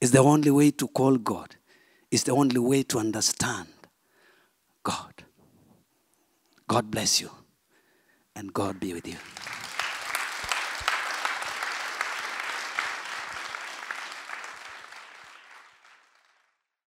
It's 0.00 0.10
the 0.10 0.18
only 0.18 0.50
way 0.50 0.72
to 0.72 0.88
call 0.88 1.16
God. 1.16 1.54
It's 2.10 2.24
the 2.24 2.32
only 2.32 2.58
way 2.58 2.82
to 2.82 2.98
understand 2.98 3.68
God. 4.82 5.14
God 6.66 6.90
bless 6.90 7.20
you 7.20 7.30
and 8.34 8.52
God 8.52 8.80
be 8.80 8.94
with 8.94 9.06
you. 9.06 9.16